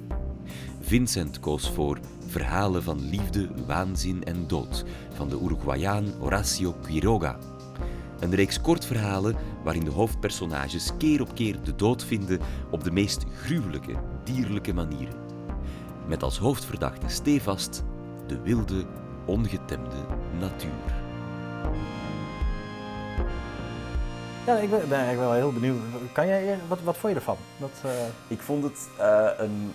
Vincent 0.81 1.40
koos 1.40 1.71
voor 1.71 1.99
Verhalen 2.27 2.83
van 2.83 3.09
liefde, 3.09 3.49
waanzin 3.67 4.25
en 4.25 4.47
dood 4.47 4.85
van 5.14 5.29
de 5.29 5.40
Uruguayaan 5.43 6.07
Horacio 6.19 6.73
Quiroga. 6.83 7.38
Een 8.21 8.35
reeks 8.35 8.61
kortverhalen 8.61 9.37
waarin 9.64 9.85
de 9.85 9.90
hoofdpersonages 9.90 10.90
keer 10.99 11.21
op 11.21 11.35
keer 11.35 11.62
de 11.62 11.75
dood 11.75 12.05
vinden 12.05 12.40
op 12.71 12.85
de 12.85 12.90
meest 12.90 13.25
gruwelijke, 13.37 13.95
dierlijke 14.25 14.73
manieren. 14.73 15.17
Met 16.09 16.23
als 16.23 16.38
hoofdverdachte 16.38 17.09
stevast 17.09 17.85
de 18.27 18.40
wilde, 18.40 18.85
ongetemde 19.27 20.07
natuur. 20.38 21.03
Ja, 24.47 24.57
ik 24.57 24.71
ben, 24.71 24.89
ben 24.89 25.11
ik 25.11 25.17
wel 25.17 25.33
heel 25.33 25.53
benieuwd. 25.53 25.79
Kan 26.13 26.27
jij, 26.27 26.59
wat, 26.69 26.83
wat 26.83 26.97
vond 26.97 27.13
je 27.13 27.19
ervan? 27.19 27.37
Dat, 27.57 27.71
eh, 27.85 27.91
Ik 28.29 28.41
vond 28.41 28.63
het 28.65 28.89
eh, 28.99 29.29
een 29.39 29.73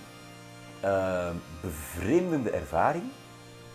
eh, 0.82 1.30
bevreemdende 1.62 2.50
ervaring. 2.50 3.04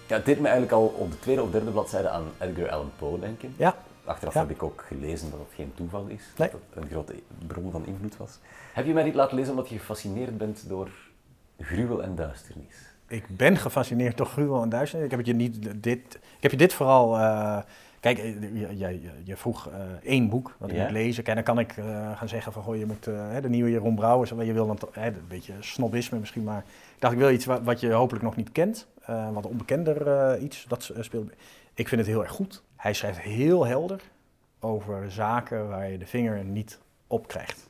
Ja, 0.07 0.17
het 0.17 0.25
deed 0.25 0.37
me 0.39 0.45
eigenlijk 0.49 0.73
al 0.73 0.87
op 0.87 1.11
de 1.11 1.19
tweede 1.19 1.43
of 1.43 1.51
derde 1.51 1.71
bladzijde 1.71 2.09
aan 2.09 2.25
Edgar 2.39 2.71
Allan 2.71 2.91
Poe 2.99 3.19
denken. 3.21 3.55
ja, 3.57 3.77
Achteraf 4.05 4.35
Ja. 4.35 4.41
heb 4.41 4.51
ik 4.51 4.63
ook 4.63 4.85
gelezen 4.89 5.31
dat 5.31 5.39
het 5.41 5.49
geen 5.55 5.73
toeval 5.75 6.07
is, 6.07 6.23
Nee. 6.37 6.51
dat 6.51 6.61
het 6.71 6.83
een 6.85 6.91
grote 6.91 7.15
bron 7.47 7.71
van 7.71 7.87
invloed 7.87 8.17
was. 8.17 8.39
Heb 8.73 8.87
je 8.87 8.93
mij 8.93 9.03
dit 9.05 9.15
laten 9.15 9.37
lezen 9.37 9.51
omdat 9.51 9.69
je 9.69 9.79
gefascineerd 9.79 10.39
bent 10.39 10.69
door 10.69 10.89
gruwel 11.61 12.03
en 12.03 12.15
duisternis? 12.15 12.75
ik 13.09 13.25
ben 13.37 13.57
gefascineerd 13.57 14.17
door 14.17 14.27
gruwel 14.27 14.63
en 14.63 14.69
duisternis. 14.69 15.05
Ik 15.05 15.11
heb, 15.11 15.21
het 15.21 15.29
je 15.29 15.35
niet, 15.35 15.83
dit, 15.83 16.15
ik 16.15 16.43
heb 16.43 16.51
je 16.51 16.57
dit 16.57 16.73
vooral... 16.73 17.17
kijk, 18.05 18.19
eh, 18.19 18.79
je, 18.79 19.01
je, 19.25 19.37
vroeg 19.37 19.69
eh, 19.69 19.81
één 20.03 20.29
boek 20.29 20.57
wat 20.59 20.71
ik 20.71 20.79
moet 20.79 20.91
lezen. 20.91 21.23
Kijk, 21.23 21.37
dan 21.37 21.45
kan 21.45 21.59
ik 21.59 21.77
eh, 21.77 22.19
gaan 22.19 22.29
zeggen 22.29 22.53
van... 22.53 22.63
Goh, 22.63 22.77
je 22.77 22.87
moet 22.87 23.05
hè, 23.05 23.41
de 23.41 23.49
nieuwe 23.49 23.71
Jeroen 23.71 23.95
Brouwers... 23.95 24.31
Je 24.31 24.53
wil 24.53 24.67
dan 24.67 24.79
een 24.93 25.15
beetje 25.29 25.53
snobisme 25.61 26.19
misschien, 26.19 26.43
maar... 26.43 26.65
Ik 26.95 27.01
dacht, 27.01 27.13
ik 27.13 27.19
wil 27.19 27.31
iets 27.31 27.45
wat, 27.45 27.81
je 27.81 27.93
hopelijk 27.93 28.25
nog 28.25 28.37
niet 28.37 28.53
kent. 28.53 28.87
wat 29.33 29.47
onbekender 29.47 30.39
iets. 30.39 30.65
Dat 30.69 30.93
speelt... 31.01 31.33
Ik 31.75 31.89
vind 31.89 32.01
het 32.01 32.11
heel 32.11 32.23
erg 32.23 32.33
goed. 32.33 32.63
Hij 32.77 32.93
schrijft 32.93 33.19
heel 33.19 33.67
helder 33.67 34.01
over 34.61 35.11
zaken 35.11 35.69
waar 35.69 35.91
je 35.91 35.99
de 35.99 36.07
vinger 36.07 36.45
niet 36.45 36.79
op 37.07 37.29
krijgt. 37.29 37.69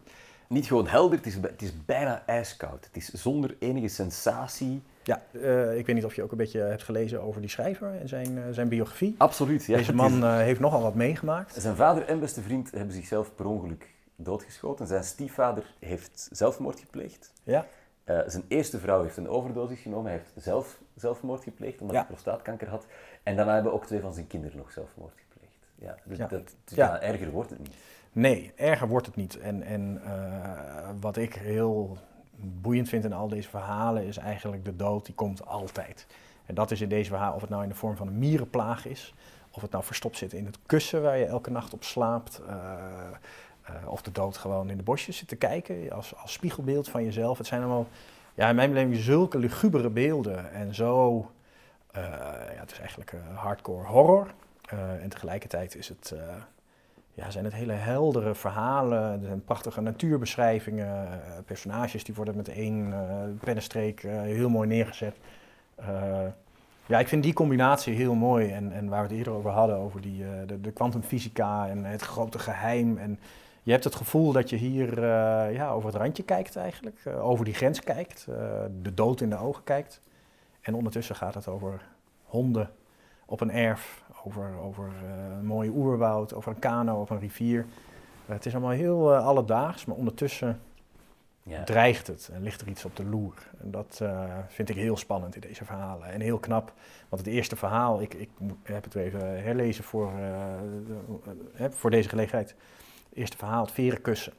Niet 0.48 0.66
gewoon 0.66 0.88
helder, 0.88 1.16
het 1.18 1.26
is, 1.26 1.34
het 1.34 1.62
is 1.62 1.84
bijna 1.84 2.22
ijskoud. 2.26 2.84
Het 2.84 2.96
is 2.96 3.08
zonder 3.12 3.56
enige 3.58 3.88
sensatie. 3.88 4.82
Ja, 5.06 5.22
eh, 5.32 5.76
ik 5.78 5.86
weet 5.86 5.94
niet 5.94 6.04
of 6.04 6.14
je 6.14 6.22
ook 6.22 6.30
een 6.30 6.36
beetje 6.36 6.60
hebt 6.60 6.82
gelezen 6.82 7.22
over 7.22 7.40
die 7.40 7.50
schrijver 7.50 7.94
en 8.00 8.08
zijn, 8.08 8.38
eh, 8.38 8.44
zijn 8.50 8.68
biografie. 8.68 9.14
Absoluut. 9.18 9.64
Ja, 9.64 9.76
Deze 9.76 9.94
man 9.94 10.22
eh, 10.24 10.36
heeft 10.36 10.60
nogal 10.60 10.82
wat 10.82 10.94
meegemaakt. 10.94 11.54
Zijn 11.54 11.76
vader 11.76 12.04
en 12.06 12.20
beste 12.20 12.42
vriend 12.42 12.70
hebben 12.70 12.92
zichzelf 12.94 13.34
per 13.34 13.46
ongeluk 13.46 13.88
doodgeschoten. 14.16 14.86
Zijn 14.86 15.04
stiefvader 15.04 15.74
heeft 15.80 16.28
zelfmoord 16.32 16.80
gepleegd. 16.80 17.32
Ja, 17.42 17.66
zijn 18.26 18.44
eerste 18.48 18.78
vrouw 18.78 19.02
heeft 19.02 19.16
een 19.16 19.28
overdosis 19.28 19.80
genomen. 19.80 20.10
Hij 20.10 20.20
heeft 20.20 20.44
zelf 20.44 20.78
zelfmoord 20.96 21.42
gepleegd 21.42 21.80
omdat 21.80 21.96
Ja. 21.96 22.02
hij 22.02 22.10
prostaatkanker 22.10 22.68
had. 22.68 22.86
En 23.22 23.36
daarna 23.36 23.54
hebben 23.54 23.72
ook 23.72 23.86
twee 23.86 24.00
van 24.00 24.14
zijn 24.14 24.26
kinderen 24.26 24.56
nog 24.58 24.72
zelfmoord 24.72 25.14
gepleegd. 25.28 25.56
Ja, 25.74 25.96
dus 26.04 26.18
Ja. 26.18 26.26
Dat, 26.26 26.54
dus 26.64 26.76
Ja. 26.76 27.00
erger 27.00 27.30
wordt 27.30 27.50
het 27.50 27.58
niet. 27.58 27.74
nee, 28.12 28.52
erger 28.56 28.88
wordt 28.88 29.06
het 29.06 29.16
niet. 29.16 29.38
En, 29.38 29.62
en 29.62 30.00
wat 31.00 31.16
ik 31.16 31.34
heel 31.34 31.98
boeiend 32.44 32.88
vind 32.88 33.04
in 33.04 33.12
al 33.12 33.28
deze 33.28 33.48
verhalen 33.48 34.06
is 34.06 34.16
eigenlijk 34.16 34.64
de 34.64 34.76
dood, 34.76 35.06
die 35.06 35.14
komt 35.14 35.46
altijd. 35.46 36.06
En 36.46 36.54
dat 36.54 36.70
is 36.70 36.80
in 36.80 36.88
deze 36.88 37.10
verhaal, 37.10 37.34
of 37.34 37.40
het 37.40 37.50
nou 37.50 37.62
in 37.62 37.68
de 37.68 37.74
vorm 37.74 37.96
van 37.96 38.06
een 38.06 38.18
mierenplaag 38.18 38.86
is, 38.86 39.14
of 39.50 39.62
het 39.62 39.70
nou 39.70 39.84
verstopt 39.84 40.16
zit 40.16 40.32
in 40.32 40.46
het 40.46 40.58
kussen 40.66 41.02
waar 41.02 41.18
je 41.18 41.24
elke 41.24 41.50
nacht 41.50 41.72
op 41.72 41.84
slaapt, 41.84 42.40
eh, 42.48 42.54
eh, 43.62 43.74
of 43.86 44.02
de 44.02 44.12
dood 44.12 44.36
gewoon 44.36 44.70
in 44.70 44.76
de 44.76 44.82
bosjes 44.82 45.16
zit 45.16 45.28
te 45.28 45.36
kijken 45.36 45.92
als, 45.92 46.16
als 46.16 46.32
spiegelbeeld 46.32 46.88
van 46.88 47.04
jezelf. 47.04 47.38
Het 47.38 47.46
zijn 47.46 47.60
allemaal, 47.60 47.86
ja, 48.34 48.48
in 48.48 48.54
mijn 48.54 48.70
beleving 48.70 48.96
zulke 48.96 49.38
lugubere 49.38 49.90
beelden 49.90 50.52
en 50.52 50.74
zo, 50.74 51.18
eh, 51.90 52.02
ja, 52.54 52.60
het 52.60 52.72
is 52.72 52.78
eigenlijk 52.78 53.14
hardcore 53.34 53.86
horror. 53.86 54.34
En 55.00 55.08
tegelijkertijd 55.08 55.76
is 55.76 55.88
het, 55.88 56.14
ja, 57.14 57.30
zijn 57.30 57.44
het 57.44 57.54
hele 57.54 57.72
heldere 57.72 58.34
verhalen, 58.34 59.02
er 59.02 59.26
zijn 59.26 59.44
prachtige 59.44 59.80
natuurbeschrijvingen, 59.80 60.86
eh, 60.86 61.18
personages 61.44 62.04
die 62.04 62.14
worden 62.14 62.36
met 62.36 62.48
één 62.48 62.92
eh 62.92 62.98
pennenstreek 63.40 64.02
eh, 64.02 64.20
heel 64.20 64.48
mooi 64.48 64.68
neergezet. 64.68 65.16
Ja, 66.86 66.98
ik 66.98 67.08
vind 67.08 67.22
die 67.22 67.32
combinatie 67.32 67.94
heel 67.94 68.14
mooi. 68.14 68.50
En, 68.50 68.72
en 68.72 68.88
waar 68.88 69.02
we 69.02 69.08
het 69.08 69.16
eerder 69.16 69.32
over 69.32 69.50
hadden, 69.50 69.76
over 69.76 70.00
die, 70.00 70.24
de, 70.60 70.70
kwantumfysica 70.70 71.68
en 71.68 71.84
het 71.84 72.02
grote 72.02 72.38
geheim. 72.38 72.98
En 72.98 73.18
je 73.62 73.70
hebt 73.70 73.84
het 73.84 73.94
gevoel 73.94 74.32
dat 74.32 74.50
je 74.50 74.56
hier 74.56 75.00
ja, 75.52 75.70
over 75.70 75.88
het 75.88 75.98
randje 75.98 76.22
kijkt 76.22 76.56
eigenlijk, 76.56 77.00
over 77.20 77.44
die 77.44 77.54
grens 77.54 77.80
kijkt, 77.80 78.26
de 78.82 78.94
dood 78.94 79.20
in 79.20 79.30
de 79.30 79.36
ogen 79.36 79.64
kijkt. 79.64 80.00
En 80.60 80.74
ondertussen 80.74 81.16
gaat 81.16 81.34
het 81.34 81.48
over 81.48 81.80
honden 82.24 82.70
op 83.26 83.40
een 83.40 83.50
erf, 83.50 84.02
over, 84.24 84.56
over 84.58 84.92
eh, 85.04 85.36
een 85.38 85.46
mooie 85.46 85.70
oerwoud, 85.70 86.34
over 86.34 86.52
een 86.52 86.58
kano 86.58 87.00
op 87.00 87.10
een 87.10 87.18
rivier. 87.18 87.66
Eh, 88.26 88.34
het 88.34 88.46
is 88.46 88.52
allemaal 88.52 88.70
heel 88.70 89.14
eh, 89.14 89.26
alledaags, 89.26 89.84
maar 89.84 89.96
ondertussen 89.96 90.60
Ja. 91.42 91.64
dreigt 91.64 92.06
het 92.06 92.30
en 92.32 92.42
ligt 92.42 92.60
er 92.60 92.68
iets 92.68 92.84
op 92.84 92.96
de 92.96 93.04
loer. 93.04 93.34
En 93.60 93.70
dat 93.70 94.02
vind 94.48 94.68
ik 94.68 94.76
heel 94.76 94.96
spannend 94.96 95.34
in 95.34 95.40
deze 95.40 95.64
verhalen. 95.64 96.08
En 96.08 96.20
heel 96.20 96.38
knap, 96.38 96.72
want 97.08 97.24
het 97.24 97.34
eerste 97.34 97.56
verhaal, 97.56 98.00
ik, 98.00 98.14
ik 98.14 98.28
heb 98.62 98.84
het 98.84 98.94
even 98.94 99.42
herlezen 99.42 99.84
voor, 99.84 100.12
de- 101.56 101.70
voor 101.70 101.90
deze 101.90 102.08
gelegenheid. 102.08 102.48
Het 103.08 103.18
eerste 103.18 103.36
verhaal, 103.36 103.62
het 103.64 103.72
verenkussen. 103.72 104.32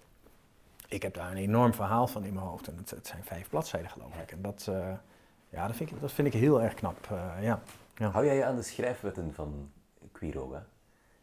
Ik 0.87 1.01
heb 1.03 1.13
daar 1.13 1.31
een 1.31 1.37
enorm 1.37 1.73
verhaal 1.73 2.07
van 2.07 2.23
in 2.23 2.33
mijn 2.33 2.45
hoofd. 2.45 2.67
En 2.67 2.77
het, 2.77 2.89
het 2.89 3.07
zijn 3.07 3.23
vijf 3.23 3.49
bladzijden 3.49 3.89
geloof 3.89 4.17
ik. 4.21 4.31
En 4.31 4.41
dat, 4.41 4.69
ja, 5.49 5.67
dat, 5.67 5.75
vind 5.75 5.91
ik, 5.91 6.01
dat 6.01 6.11
vind 6.11 6.27
ik 6.27 6.33
heel 6.33 6.61
erg 6.61 6.73
knap. 6.73 7.07
ja. 7.41 7.59
Ja. 7.95 8.09
Hou 8.09 8.25
jij 8.25 8.35
je 8.35 8.45
aan 8.45 8.55
de 8.55 8.61
schrijfwetten 8.61 9.33
van 9.33 9.71
Quiroga? 10.11 10.65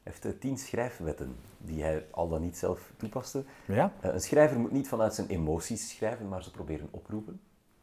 Hij 0.03 0.13
heeft 0.13 0.25
eh, 0.25 0.41
tien 0.41 0.59
schrijfwetten 0.59 1.37
die 1.59 1.83
hij 1.83 2.07
al 2.11 2.29
dan 2.29 2.41
niet 2.41 2.57
zelf 2.57 2.93
toepaste. 2.97 3.45
ja? 3.67 3.93
Eh, 4.01 4.13
een 4.13 4.21
schrijver 4.21 4.59
moet 4.59 4.73
niet 4.73 4.89
vanuit 4.89 5.15
zijn 5.15 5.29
emoties 5.29 5.89
schrijven, 5.89 6.29
maar 6.29 6.43
ze 6.43 6.51
proberen 6.51 6.89
oproepen. 6.91 7.41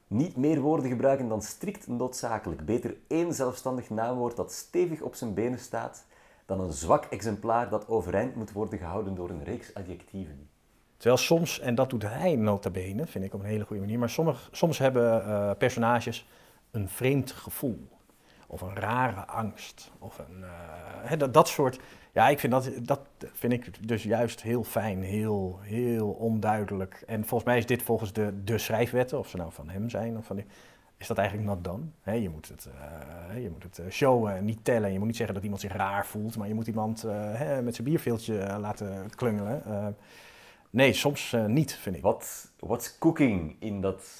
Niet 0.07 0.35
meer 0.35 0.59
woorden 0.59 0.89
gebruiken 0.89 1.27
dan 1.27 1.41
strikt 1.41 1.87
noodzakelijk. 1.87 2.65
Beter 2.65 2.95
één 3.07 3.33
zelfstandig 3.33 3.89
naamwoord 3.89 4.35
dat 4.35 4.51
stevig 4.51 5.01
op 5.01 5.15
zijn 5.15 5.33
benen 5.33 5.59
staat, 5.59 6.05
dan 6.45 6.59
een 6.59 6.73
zwak 6.73 7.05
exemplaar 7.05 7.69
dat 7.69 7.87
overeind 7.87 8.35
moet 8.35 8.51
worden 8.51 8.79
gehouden 8.79 9.15
door 9.15 9.29
een 9.29 9.43
reeks 9.43 9.73
adjectieven. 9.73 10.49
Terwijl 10.97 11.21
soms, 11.21 11.59
en 11.59 11.75
dat 11.75 11.89
doet 11.89 12.03
hij 12.03 12.35
nota 12.35 12.69
bene, 12.69 13.07
vind 13.07 13.25
ik 13.25 13.33
op 13.33 13.39
een 13.39 13.45
hele 13.45 13.65
goede 13.65 13.81
manier, 13.81 13.99
maar 13.99 14.09
sommig, 14.09 14.49
soms 14.51 14.77
hebben 14.77 15.25
eh, 15.25 15.51
personages 15.57 16.27
een 16.71 16.89
vreemd 16.89 17.31
gevoel. 17.31 17.98
Of 18.51 18.61
een 18.61 18.75
rare 18.75 19.25
angst. 19.25 19.91
Of 19.99 20.19
een, 20.19 20.43
eh, 21.03 21.17
dat, 21.17 21.33
dat 21.33 21.47
soort. 21.47 21.79
Ja, 22.11 22.29
ik 22.29 22.39
vind 22.39 22.51
dat, 22.51 22.71
dat 22.81 23.01
vind 23.33 23.53
ik 23.53 23.87
dus 23.87 24.03
juist 24.03 24.41
heel 24.41 24.63
fijn, 24.63 25.03
heel, 25.03 25.59
heel 25.61 26.09
onduidelijk. 26.09 27.03
En 27.07 27.25
volgens 27.25 27.49
mij 27.49 27.57
is 27.57 27.65
dit 27.65 27.83
volgens 27.83 28.13
de, 28.13 28.43
de 28.43 28.57
schrijfwetten, 28.57 29.19
of 29.19 29.27
ze 29.27 29.37
nou 29.37 29.51
van 29.51 29.69
hem 29.69 29.89
zijn, 29.89 30.17
of 30.17 30.25
van 30.25 30.35
die, 30.35 30.45
is 30.97 31.07
dat 31.07 31.17
eigenlijk 31.17 31.47
not. 31.63 31.79
Hè, 32.01 32.13
je 32.13 32.29
moet 32.29 32.47
het, 32.47 32.69
eh, 33.29 33.43
je 33.43 33.49
moet 33.49 33.63
het 33.63 33.79
eh, 33.79 33.85
showen 33.89 34.35
en 34.35 34.45
niet 34.45 34.63
tellen. 34.63 34.91
Je 34.91 34.97
moet 34.97 35.07
niet 35.07 35.17
zeggen 35.17 35.35
dat 35.35 35.43
iemand 35.43 35.61
zich 35.61 35.73
raar 35.73 36.05
voelt, 36.05 36.37
maar 36.37 36.47
je 36.47 36.53
moet 36.53 36.67
iemand 36.67 37.03
met 37.63 37.75
zijn 37.75 37.87
bierveeltje 37.87 38.57
laten 38.59 39.09
klungelen. 39.15 39.95
Nee, 40.69 40.93
soms 40.93 41.35
niet, 41.47 41.73
vind 41.73 41.95
ik. 41.95 42.01
Wat 42.01 42.51
what's 42.59 42.97
cooking 42.97 43.55
in 43.59 43.81
dat 43.81 44.19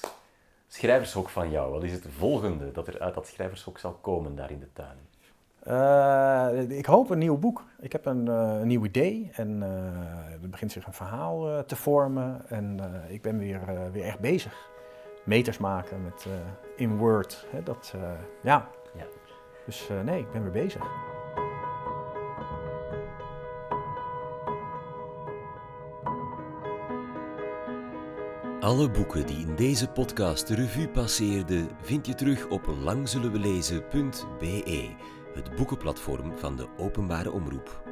schrijvershok 0.70 1.30
van 1.30 1.50
jou? 1.50 1.72
Wat 1.72 1.84
is 1.84 1.92
het 1.92 2.06
volgende 2.10 2.72
dat 2.72 2.88
er 2.88 3.00
uit 3.00 3.14
dat 3.14 3.28
schrijvershok 3.28 3.80
zal 3.80 3.94
komen 3.94 4.36
daar 4.36 4.52
in 4.52 4.60
de 4.60 4.74
tuin? 4.74 4.98
Eh, 5.64 6.78
ik 6.78 6.86
hoop 6.86 7.10
een 7.10 7.18
nieuw 7.18 7.38
boek. 7.38 7.64
Ik 7.80 7.92
heb 7.92 8.06
een, 8.06 8.28
eh, 8.28 8.60
een 8.60 8.68
nieuw 8.68 8.86
idee 8.86 9.30
en 9.34 9.64
eh, 9.64 10.44
er 10.44 10.50
begint 10.50 10.72
zich 10.72 10.86
een 10.86 10.94
verhaal 10.94 11.66
te 11.66 11.76
vormen. 11.76 12.42
En 12.48 12.80
ik 13.08 13.22
ben 13.22 13.38
weer, 13.38 13.60
weer 13.92 14.04
echt 14.04 14.20
bezig. 14.20 14.70
Meters 15.26 15.58
maken 15.58 16.04
met 16.04 16.28
in 16.76 16.98
Word. 16.98 17.48
Hè, 17.50 17.64
dat, 17.64 17.94
ja. 18.42 18.68
Ja. 18.96 19.06
Dus 19.66 19.90
nee, 20.04 20.20
ik 20.20 20.32
ben 20.32 20.42
weer 20.44 20.64
bezig. 20.64 20.84
Alle 28.60 28.92
boeken 28.92 29.26
die 29.26 29.48
in 29.48 29.56
deze 29.56 29.88
podcast 29.88 30.48
de 30.48 30.56
revue 30.56 30.90
passeerden, 30.90 31.70
vind 31.82 32.06
je 32.06 32.16
terug 32.16 32.48
op 32.48 32.76
langzullenwelezen.be, 32.82 34.96
het 35.34 35.56
boekenplatform 35.56 36.38
van 36.38 36.56
de 36.56 36.68
openbare 36.78 37.32
omroep. 37.32 37.84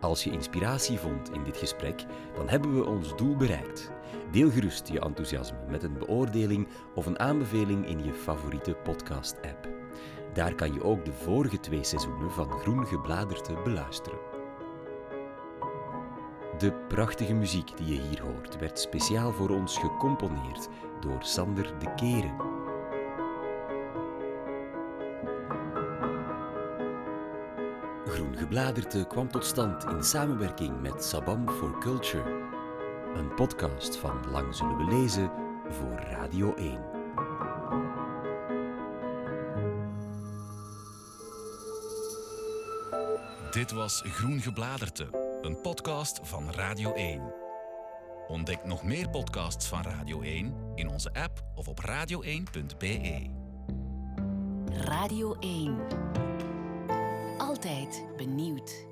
Als 0.00 0.24
je 0.24 0.30
inspiratie 0.30 0.98
vond 0.98 1.32
in 1.32 1.44
dit 1.44 1.56
gesprek, 1.56 2.04
dan 2.34 2.48
hebben 2.48 2.74
we 2.74 2.86
ons 2.86 3.16
doel 3.16 3.36
bereikt. 3.36 3.90
Deel 4.30 4.50
gerust 4.50 4.88
je 4.88 5.00
enthousiasme 5.00 5.58
met 5.70 5.82
een 5.82 5.98
beoordeling 5.98 6.68
of 6.94 7.06
een 7.06 7.18
aanbeveling 7.18 7.86
in 7.86 8.04
je 8.04 8.12
favoriete 8.12 8.74
podcast-app. 8.74 9.68
Daar 10.32 10.54
kan 10.54 10.72
je 10.72 10.82
ook 10.82 11.04
de 11.04 11.12
vorige 11.12 11.60
twee 11.60 11.84
seizoenen 11.84 12.30
van 12.30 12.50
Groen 12.50 12.86
Gebladerte 12.86 13.60
beluisteren. 13.64 14.35
De 16.58 16.72
prachtige 16.88 17.34
muziek 17.34 17.76
die 17.76 17.86
je 17.86 18.00
hier 18.00 18.22
hoort 18.22 18.58
werd 18.58 18.78
speciaal 18.78 19.32
voor 19.32 19.50
ons 19.50 19.78
gecomponeerd 19.78 20.68
door 21.00 21.18
Sander 21.20 21.78
de 21.78 21.94
Keren. 21.94 22.36
Groen 28.06 28.36
Gebladerte 28.36 29.06
kwam 29.08 29.30
tot 29.30 29.44
stand 29.44 29.84
in 29.84 30.04
samenwerking 30.04 30.80
met 30.80 31.04
Sabam 31.04 31.48
for 31.50 31.78
Culture. 31.78 32.44
Een 33.14 33.34
podcast 33.34 33.96
van 33.96 34.30
Lang 34.30 34.54
Zullen 34.54 34.76
We 34.76 34.84
Lezen 34.84 35.30
voor 35.68 35.98
Radio 36.10 36.54
1. 36.54 36.80
Dit 43.50 43.72
was 43.72 44.02
Groen 44.04 44.40
Gebladerte, 44.40 45.15
een 45.46 45.60
podcast 45.60 46.20
van 46.22 46.50
Radio 46.50 46.92
1. 46.94 47.34
Ontdek 48.28 48.64
nog 48.64 48.82
meer 48.82 49.08
podcasts 49.10 49.66
van 49.66 49.82
Radio 49.82 50.20
1 50.20 50.54
in 50.74 50.88
onze 50.88 51.12
app 51.12 51.44
of 51.54 51.68
op 51.68 51.80
radio1.be. 51.86 53.30
Radio 54.70 55.36
1. 55.40 55.78
Altijd 57.38 58.04
benieuwd. 58.16 58.86